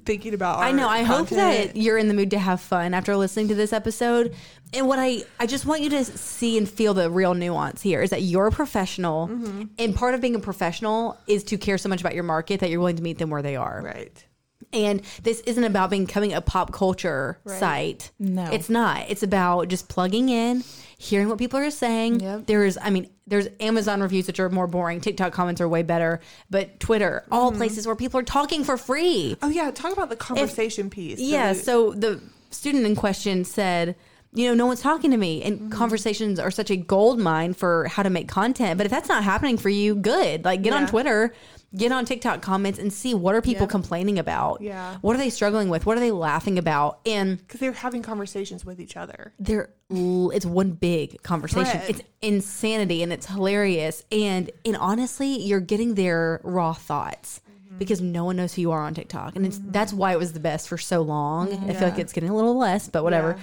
thinking 0.04 0.35
about. 0.35 0.59
I 0.61 0.72
know. 0.72 0.88
I 0.88 1.02
hope 1.02 1.28
that 1.30 1.76
you're 1.76 1.98
in 1.98 2.09
the 2.09 2.14
mood 2.14 2.30
to 2.32 2.38
have 2.38 2.61
fun 2.61 2.94
after 2.94 3.16
listening 3.16 3.48
to 3.48 3.54
this 3.54 3.72
episode. 3.72 4.35
And 4.74 4.88
what 4.88 4.98
I, 4.98 5.22
I 5.40 5.46
just 5.46 5.64
want 5.64 5.80
you 5.82 5.90
to 5.90 6.04
see 6.04 6.59
and 6.59 6.68
feel 6.68 6.92
the 6.94 7.09
real 7.11 7.35
nuance 7.35 7.80
here 7.82 8.02
is 8.02 8.11
that 8.11 8.22
you're 8.22 8.48
a 8.48 8.52
professional, 8.52 9.28
Mm-hmm. 9.28 9.62
and 9.78 9.94
part 9.94 10.14
of 10.14 10.20
being 10.20 10.35
a 10.35 10.40
professional 10.40 11.16
is 11.26 11.44
to 11.44 11.56
care 11.59 11.78
so 11.78 11.88
much 11.88 12.00
about 12.00 12.14
your 12.14 12.24
market 12.24 12.61
that 12.61 12.70
you're 12.70 12.80
willing 12.80 12.96
to 12.96 13.02
meet 13.02 13.18
them 13.18 13.30
where 13.30 13.42
they 13.42 13.56
are. 13.56 13.80
right. 13.85 14.24
And 14.72 15.02
this 15.22 15.40
isn't 15.40 15.64
about 15.64 15.90
becoming 15.90 16.33
a 16.33 16.40
pop 16.40 16.72
culture 16.72 17.38
Right. 17.44 17.59
site. 17.61 18.11
No. 18.18 18.44
It's 18.52 18.68
not. 18.68 19.05
It's 19.09 19.22
about 19.22 19.68
just 19.68 19.88
plugging 19.88 20.29
in, 20.29 20.64
hearing 20.98 21.29
what 21.29 21.38
people 21.38 21.59
are 21.59 21.70
saying. 21.70 22.20
Yep. 22.20 22.46
There's, 22.46 22.76
I 22.81 22.90
mean, 22.90 23.09
there's 23.26 23.48
Amazon 23.61 24.00
reviews 24.02 24.26
which 24.26 24.38
are 24.40 24.48
more 24.50 24.66
boring. 24.66 25.00
TikTok 25.00 25.33
comments 25.33 25.61
are 25.61 25.68
way 25.68 25.83
better. 25.83 26.20
But 26.50 26.79
Twitter, 26.81 27.24
all 27.31 27.50
Mm-hmm. 27.50 27.59
places 27.59 27.87
where 27.87 27.96
people 27.96 28.20
are 28.20 28.24
talking 28.24 28.64
for 28.64 28.76
free. 28.76 29.37
Oh 29.42 29.48
yeah, 29.48 29.70
talk 29.70 29.92
about 29.92 30.11
the 30.11 30.16
conversation 30.16 30.90
piece. 30.90 31.18
Yeah. 31.20 31.52
So- 31.52 31.62
So 31.62 31.92
the 31.92 32.20
student 32.50 32.87
in 32.87 32.96
question 32.96 33.44
said, 33.44 33.96
you 34.33 34.46
know, 34.48 34.55
no 34.55 34.66
one's 34.66 34.81
talking 34.83 35.11
to 35.12 35.16
me. 35.16 35.42
And 35.42 35.72
conversations 35.72 36.38
are 36.38 36.50
such 36.50 36.70
a 36.70 36.76
gold 36.76 37.18
mine 37.18 37.55
for 37.55 37.87
how 37.88 38.02
to 38.02 38.11
make 38.11 38.29
content. 38.29 38.76
But 38.76 38.85
if 38.87 38.90
that's 38.90 39.09
not 39.09 39.24
happening 39.24 39.57
for 39.57 39.68
you, 39.70 39.94
good. 39.94 40.44
Like 40.44 40.62
get 40.62 40.72
on 40.74 40.87
Twitter, 40.87 41.33
get 41.76 41.92
on 41.92 42.04
TikTok 42.04 42.42
comments 42.42 42.78
and 42.78 42.92
see 42.92 43.14
what 43.14 43.34
are 43.34 43.42
people 43.42 43.66
Yeah. 43.66 43.70
complaining 43.70 44.18
about? 44.18 44.60
Yeah. 44.60 44.96
What 45.00 45.14
are 45.14 45.18
they 45.18 45.30
struggling 45.30 45.68
with? 45.68 45.86
What 45.86 45.96
are 45.96 46.00
they 46.00 46.10
laughing 46.12 46.58
about? 46.58 47.00
And 47.06 47.38
because 47.38 47.60
they're 47.60 47.72
having 47.72 48.02
conversations 48.02 48.64
with 48.64 48.80
each 48.80 48.96
other. 48.96 49.32
they're 49.38 49.70
it's 49.88 50.44
one 50.46 50.72
big 50.72 51.22
conversation. 51.22 51.80
It's 51.88 52.00
insanity 52.20 53.02
and 53.02 53.12
it's 53.12 53.26
hilarious. 53.26 54.02
And 54.10 54.50
and 54.64 54.76
honestly, 54.76 55.40
you're 55.42 55.60
getting 55.60 55.94
their 55.94 56.40
raw 56.42 56.72
thoughts. 56.72 57.40
Mm-hmm. 57.48 57.78
Because 57.78 58.00
no 58.00 58.24
one 58.24 58.36
knows 58.36 58.54
who 58.54 58.62
you 58.62 58.72
are 58.72 58.82
on 58.82 58.94
TikTok, 58.94 59.36
and 59.36 59.44
it's 59.46 59.60
that's 59.62 59.92
why 59.92 60.12
it 60.12 60.18
was 60.18 60.32
the 60.32 60.40
best 60.40 60.68
for 60.68 60.78
so 60.78 61.02
long. 61.02 61.52
I 61.68 61.74
feel 61.74 61.88
like 61.88 61.98
it's 61.98 62.12
getting 62.12 62.30
a 62.30 62.34
little 62.34 62.56
less, 62.56 62.88
but 62.88 63.04
whatever. 63.04 63.36
Yeah. 63.36 63.42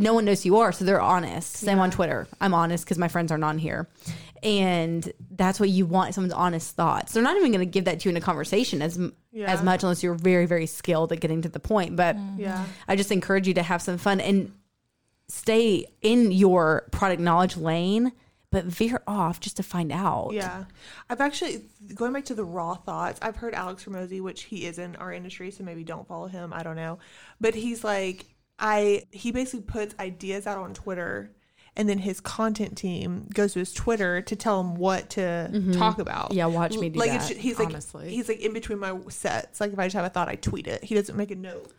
No 0.00 0.14
one 0.14 0.24
knows 0.24 0.44
who 0.44 0.50
you 0.50 0.56
are, 0.58 0.70
so 0.70 0.84
they're 0.84 1.00
honest. 1.00 1.54
Same 1.56 1.80
on 1.80 1.90
Twitter. 1.90 2.28
I'm 2.40 2.54
honest 2.54 2.84
because 2.84 2.98
my 2.98 3.08
friends 3.08 3.32
aren't 3.32 3.42
on 3.42 3.58
here, 3.58 3.88
and 4.42 5.12
that's 5.30 5.58
what 5.60 5.68
you 5.68 5.86
want 5.86 6.14
someone's 6.14 6.34
honest 6.34 6.74
thoughts. 6.74 7.12
They're 7.12 7.22
not 7.22 7.36
even 7.36 7.52
going 7.52 7.60
to 7.60 7.70
give 7.70 7.84
that 7.84 8.00
to 8.00 8.08
you 8.08 8.10
in 8.10 8.16
a 8.16 8.20
conversation 8.20 8.82
as 8.82 8.98
Yeah. 9.32 9.52
as 9.52 9.62
much 9.62 9.82
unless 9.82 10.02
you're 10.02 10.14
very 10.14 10.46
very 10.46 10.66
skilled 10.66 11.12
at 11.12 11.20
getting 11.20 11.42
to 11.42 11.48
the 11.48 11.60
point. 11.60 11.96
But 11.96 12.16
mm-hmm. 12.16 12.40
Yeah. 12.40 12.64
I 12.86 12.96
just 12.96 13.12
encourage 13.12 13.46
you 13.48 13.54
to 13.54 13.62
have 13.62 13.82
some 13.82 13.98
fun 13.98 14.20
and 14.20 14.52
stay 15.28 15.86
in 16.00 16.32
your 16.32 16.88
product 16.90 17.20
knowledge 17.20 17.56
lane, 17.56 18.12
but 18.50 18.64
veer 18.64 19.02
off 19.06 19.40
just 19.40 19.56
to 19.58 19.62
find 19.62 19.92
out. 19.92 20.30
Yeah. 20.32 20.64
I've 21.10 21.20
actually 21.20 21.62
going 21.94 22.12
back 22.12 22.24
to 22.26 22.34
the 22.34 22.44
raw 22.44 22.74
thoughts. 22.74 23.18
I've 23.22 23.36
heard 23.36 23.54
Alex 23.54 23.84
Hormozi, 23.84 24.20
which 24.22 24.44
he 24.44 24.64
is 24.64 24.78
in 24.78 24.96
our 24.96 25.12
industry, 25.12 25.50
so 25.50 25.64
maybe 25.64 25.84
don't 25.84 26.08
follow 26.08 26.28
him. 26.28 26.52
I 26.52 26.62
don't 26.62 26.76
know, 26.76 26.98
but 27.40 27.54
he's 27.54 27.84
like 27.84 28.24
I. 28.58 29.02
He 29.10 29.32
basically 29.32 29.62
puts 29.66 29.94
ideas 29.98 30.46
out 30.46 30.58
on 30.58 30.74
Twitter. 30.74 31.30
And 31.78 31.88
then 31.88 31.98
his 31.98 32.20
content 32.20 32.76
team 32.76 33.28
goes 33.32 33.52
to 33.52 33.60
his 33.60 33.72
Twitter 33.72 34.20
to 34.20 34.34
tell 34.36 34.60
him 34.60 34.74
what 34.74 35.10
to 35.10 35.72
talk 35.72 36.00
about. 36.00 36.30
Mm-hmm. 36.30 36.38
Yeah, 36.38 36.46
watch 36.46 36.76
me 36.76 36.88
do 36.88 36.98
like 36.98 37.12
that, 37.12 37.30
It's, 37.30 37.40
he's 37.40 37.58
like 37.58 37.72
he's 38.02 38.28
like 38.28 38.40
in 38.40 38.52
between 38.52 38.80
my 38.80 38.98
sets. 39.08 39.60
Like 39.60 39.72
if 39.72 39.78
I 39.78 39.86
just 39.86 39.94
have 39.94 40.04
a 40.04 40.08
thought, 40.10 40.28
I 40.28 40.34
tweet 40.34 40.66
it. 40.66 40.82
He 40.82 40.96
doesn't 40.96 41.16
make 41.16 41.30
a 41.30 41.36
note. 41.36 41.72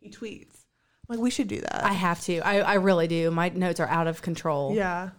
He 0.00 0.10
tweets. 0.10 0.64
I'm 1.08 1.16
like 1.16 1.20
we 1.20 1.30
should 1.30 1.48
do 1.48 1.60
that. 1.62 1.82
I 1.82 1.94
have 1.94 2.20
to. 2.24 2.40
I, 2.40 2.58
I 2.58 2.74
really 2.74 3.08
do. 3.08 3.30
My 3.30 3.48
notes 3.48 3.80
are 3.80 3.88
out 3.88 4.06
of 4.06 4.20
control. 4.20 4.74
yeah. 4.74 5.10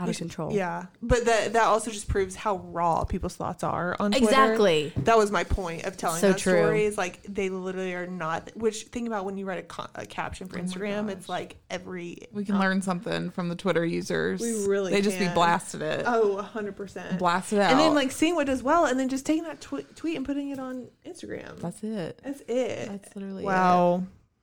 Out 0.00 0.06
We 0.06 0.12
of 0.12 0.16
control. 0.16 0.52
Yeah, 0.52 0.86
but 1.02 1.26
that 1.26 1.52
that 1.52 1.64
also 1.64 1.90
just 1.90 2.08
proves 2.08 2.34
how 2.34 2.56
raw 2.58 3.04
people's 3.04 3.36
thoughts 3.36 3.62
are 3.62 3.94
on 4.00 4.12
Twitter. 4.12 4.24
Exactly. 4.24 4.92
That 4.96 5.18
was 5.18 5.30
my 5.30 5.44
point 5.44 5.84
of 5.84 5.96
telling 5.98 6.20
So 6.20 6.30
that 6.30 6.38
true. 6.38 6.54
story. 6.54 6.84
Is 6.84 6.96
like 6.96 7.22
they 7.24 7.50
literally 7.50 7.92
are 7.94 8.06
not. 8.06 8.50
Which 8.56 8.84
think 8.84 9.06
about 9.06 9.24
when 9.26 9.36
you 9.36 9.44
write 9.44 9.58
a, 9.58 9.62
co- 9.62 9.86
a 9.94 10.06
caption 10.06 10.48
Oh 10.50 10.54
for 10.56 10.58
Instagram, 10.62 11.10
it's 11.10 11.28
like 11.28 11.56
every. 11.70 12.16
We 12.32 12.44
can 12.46 12.54
uh, 12.54 12.60
learn 12.60 12.80
something 12.80 13.30
from 13.30 13.48
the 13.50 13.56
Twitter 13.56 13.84
users. 13.84 14.40
We 14.40 14.66
really 14.66 14.92
They 14.92 15.02
just 15.02 15.18
be 15.18 15.28
blasted 15.28 15.82
it. 15.82 16.04
Oh, 16.06 16.40
hundred 16.40 16.76
percent. 16.76 17.18
Blasted 17.18 17.58
out. 17.58 17.72
And 17.72 17.78
then 17.80 17.94
like 17.94 18.10
seeing 18.10 18.34
what 18.36 18.46
does 18.46 18.62
well, 18.62 18.86
and 18.86 18.98
then 18.98 19.08
just 19.10 19.26
taking 19.26 19.44
that 19.44 19.60
tw- 19.60 19.84
tweet 19.96 20.16
and 20.16 20.24
putting 20.24 20.48
it 20.48 20.58
on 20.58 20.88
Instagram. 21.06 21.58
that's 21.60 21.82
it. 21.82 22.20
That's 22.24 22.40
it. 22.48 22.88
That's 22.88 23.14
literally 23.14 23.44
wow. 23.44 24.02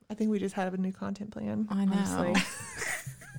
I 0.09 0.13
think 0.13 0.29
we 0.31 0.39
just 0.39 0.55
had 0.55 0.73
a 0.73 0.77
new 0.77 0.93
content 0.93 1.31
plan. 1.31 1.67
I 1.69 1.83
know. 1.85 2.33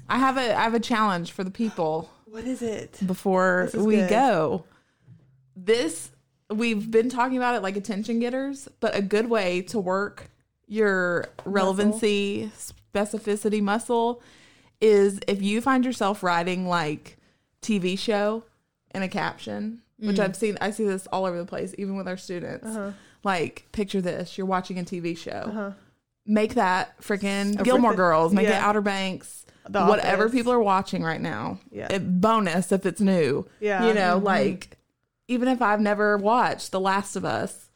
I 0.08 0.18
have 0.18 0.36
a 0.36 0.54
I 0.54 0.62
have 0.62 0.74
a 0.74 0.80
challenge 0.80 1.32
for 1.32 1.44
the 1.44 1.50
people 1.50 2.10
What 2.26 2.44
is 2.44 2.62
it? 2.62 2.98
before 3.06 3.70
is 3.72 3.76
we 3.76 3.96
good. 3.96 4.10
go. 4.10 4.64
This 5.56 6.10
we've 6.50 6.90
been 6.90 7.08
talking 7.08 7.36
about 7.36 7.54
it 7.54 7.62
like 7.62 7.76
attention 7.76 8.20
getters, 8.20 8.68
but 8.80 8.96
a 8.96 9.02
good 9.02 9.28
way 9.28 9.62
to 9.62 9.78
work 9.78 10.30
your 10.66 11.26
relevancy 11.44 12.50
specificity 12.56 13.60
muscle 13.60 14.22
is 14.80 15.18
if 15.26 15.42
you 15.42 15.60
find 15.60 15.84
yourself 15.84 16.22
writing 16.22 16.66
like 16.68 17.16
TV 17.62 17.98
show 17.98 18.44
in 18.94 19.02
a 19.02 19.08
caption, 19.08 19.82
which 19.98 20.16
mm. 20.16 20.24
I've 20.24 20.36
seen, 20.36 20.56
I 20.60 20.70
see 20.70 20.84
this 20.84 21.06
all 21.08 21.24
over 21.24 21.36
the 21.36 21.44
place, 21.44 21.74
even 21.78 21.96
with 21.96 22.06
our 22.06 22.16
students. 22.16 22.66
Uh-huh. 22.66 22.92
Like, 23.24 23.66
picture 23.72 24.00
this: 24.00 24.38
you're 24.38 24.46
watching 24.46 24.78
a 24.78 24.84
TV 24.84 25.16
show. 25.16 25.30
Uh-huh. 25.30 25.70
Make 26.24 26.54
that 26.54 27.00
freaking 27.00 27.62
Gilmore 27.64 27.94
Girls. 27.94 28.32
Make 28.32 28.48
it 28.48 28.54
Outer 28.54 28.80
Banks. 28.80 29.44
The 29.68 29.84
whatever 29.86 30.24
Office. 30.24 30.34
people 30.34 30.52
are 30.52 30.60
watching 30.60 31.02
right 31.02 31.20
now. 31.20 31.58
Yeah. 31.70 31.88
It- 31.92 32.20
bonus 32.20 32.72
if 32.72 32.86
it's 32.86 33.00
new. 33.00 33.46
Yeah. 33.60 33.78
Mm-hmm. 33.78 33.88
You 33.88 33.94
know, 33.94 34.18
like 34.18 34.76
even 35.28 35.48
if 35.48 35.60
I've 35.62 35.80
never 35.80 36.16
watched 36.16 36.72
The 36.72 36.80
Last 36.80 37.16
of 37.16 37.24
Us, 37.24 37.66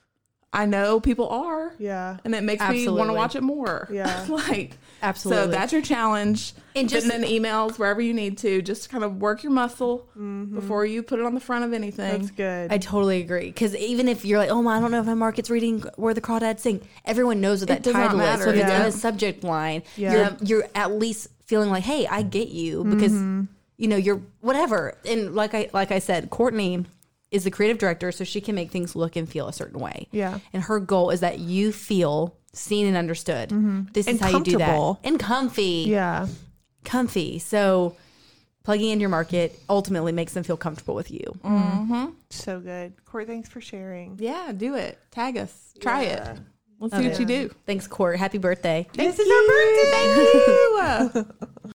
I 0.55 0.67
know 0.67 1.01
people 1.01 1.29
are. 1.29 1.75
Yeah. 1.79 2.19
And 2.25 2.35
it 2.35 2.43
makes 2.43 2.67
me 2.69 2.87
want 2.89 3.09
to 3.09 3.15
watch 3.15 3.37
it 3.37 3.43
more. 3.43 3.89
Yeah. 3.91 4.27
like 4.29 4.77
Absolutely. 5.03 5.45
So 5.45 5.51
that's 5.51 5.73
your 5.73 5.83
challenge. 5.83 6.53
And 6.77 6.89
just- 6.89 7.07
Putting 7.07 7.25
in 7.25 7.43
emails 7.43 7.79
wherever 7.79 8.01
you 8.01 8.15
need 8.15 8.39
to, 8.39 8.63
just 8.63 8.85
to 8.85 8.89
kind 8.89 9.03
of 9.03 9.17
work 9.21 9.43
your 9.43 9.53
muscle 9.53 10.09
before 10.15 10.87
you 10.87 11.03
put 11.03 11.19
it 11.19 11.25
on 11.25 11.35
the 11.35 11.41
front 11.41 11.65
of 11.65 11.73
anything. 11.73 12.21
That's 12.21 12.31
good. 12.31 12.73
I 12.73 12.79
totally 12.79 13.21
agree. 13.21 13.47
Because 13.47 13.75
even 13.77 14.09
if 14.09 14.25
you're 14.25 14.39
like, 14.39 14.51
oh, 14.51 14.67
I 14.69 14.79
don't 14.81 14.91
know 14.91 15.01
if 15.01 15.07
my 15.07 15.15
market's 15.15 15.51
reading 15.51 15.81
where 15.97 16.15
the 16.15 16.21
crawdads 16.21 16.61
sing, 16.61 16.81
everyone 17.05 17.41
knows 17.41 17.61
what 17.61 17.69
that 17.69 17.83
does 17.83 17.95
not 17.95 18.11
title 18.13 18.21
is. 18.21 18.27
So 18.27 18.31
matter, 18.31 18.51
if 18.51 18.57
it's 18.57 18.65
in 18.65 18.69
yeah. 18.69 18.85
the 18.85 18.93
subject 18.93 19.45
line, 19.45 19.83
Yeah. 19.97 20.13
you're 20.13 20.37
you're 20.61 20.69
at 20.75 20.93
least 20.93 21.29
feeling 21.53 21.69
like, 21.69 21.85
hey, 21.85 22.07
I 22.07 22.23
get 22.23 22.49
you 22.49 22.83
because 22.83 23.13
mm-hmm. 23.13 23.43
you 23.77 23.87
know 23.87 23.97
you're 23.97 24.23
whatever. 24.41 24.97
And 25.05 25.35
like 25.35 25.53
I 25.53 25.69
like 25.75 25.93
I 25.93 25.99
said, 25.99 26.31
Courtney 26.31 26.87
is 27.31 27.45
the 27.45 27.51
creative 27.51 27.77
director, 27.77 28.11
so 28.11 28.25
she 28.25 28.41
can 28.41 28.55
make 28.55 28.71
things 28.71 28.97
look 28.97 29.17
and 29.17 29.29
feel 29.29 29.49
a 29.49 29.53
certain 29.53 29.79
way. 29.79 30.09
Yeah. 30.13 30.39
And 30.55 30.63
her 30.63 30.81
goal 30.81 31.11
is 31.11 31.21
that 31.21 31.41
you 31.41 31.71
feel 31.71 32.35
seen 32.55 32.87
and 32.87 32.97
understood. 32.97 33.51
Mm-hmm. 33.51 33.93
This 33.93 34.07
is 34.07 34.19
how 34.19 34.31
you 34.31 34.43
do 34.43 34.57
that. 34.57 34.97
And 35.05 35.21
comfy. 35.21 35.85
yeah. 35.89 36.27
Comfy. 36.85 37.39
So 37.39 37.97
plugging 38.63 38.89
in 38.89 39.01
your 39.01 39.11
market 39.11 39.59
ultimately 39.69 40.13
makes 40.13 40.33
them 40.33 40.45
feel 40.45 40.57
comfortable 40.57 40.95
with 40.95 41.11
you. 41.11 41.39
Mm-hmm. 41.45 42.07
So 42.31 42.61
good. 42.61 43.05
Court, 43.05 43.27
thanks 43.27 43.51
for 43.51 43.61
sharing. 43.61 44.17
Yeah, 44.19 44.53
do 44.57 44.75
it. 44.75 44.99
Tag 45.11 45.37
us. 45.37 45.75
Try 45.81 46.05
Yeah. 46.05 46.33
it. 46.33 46.41
Let's 46.83 46.97
see 46.97 47.09
what 47.09 47.21
you 47.21 47.27
do. 47.27 47.49
Thanks, 47.65 47.87
Court. 47.87 48.19
Happy 48.19 48.39
birthday. 48.39 48.89
this 48.93 49.17
is 49.17 49.31
our 49.31 49.47
birthday. 49.47 49.91
Thank 49.93 51.27
you. 51.27 51.63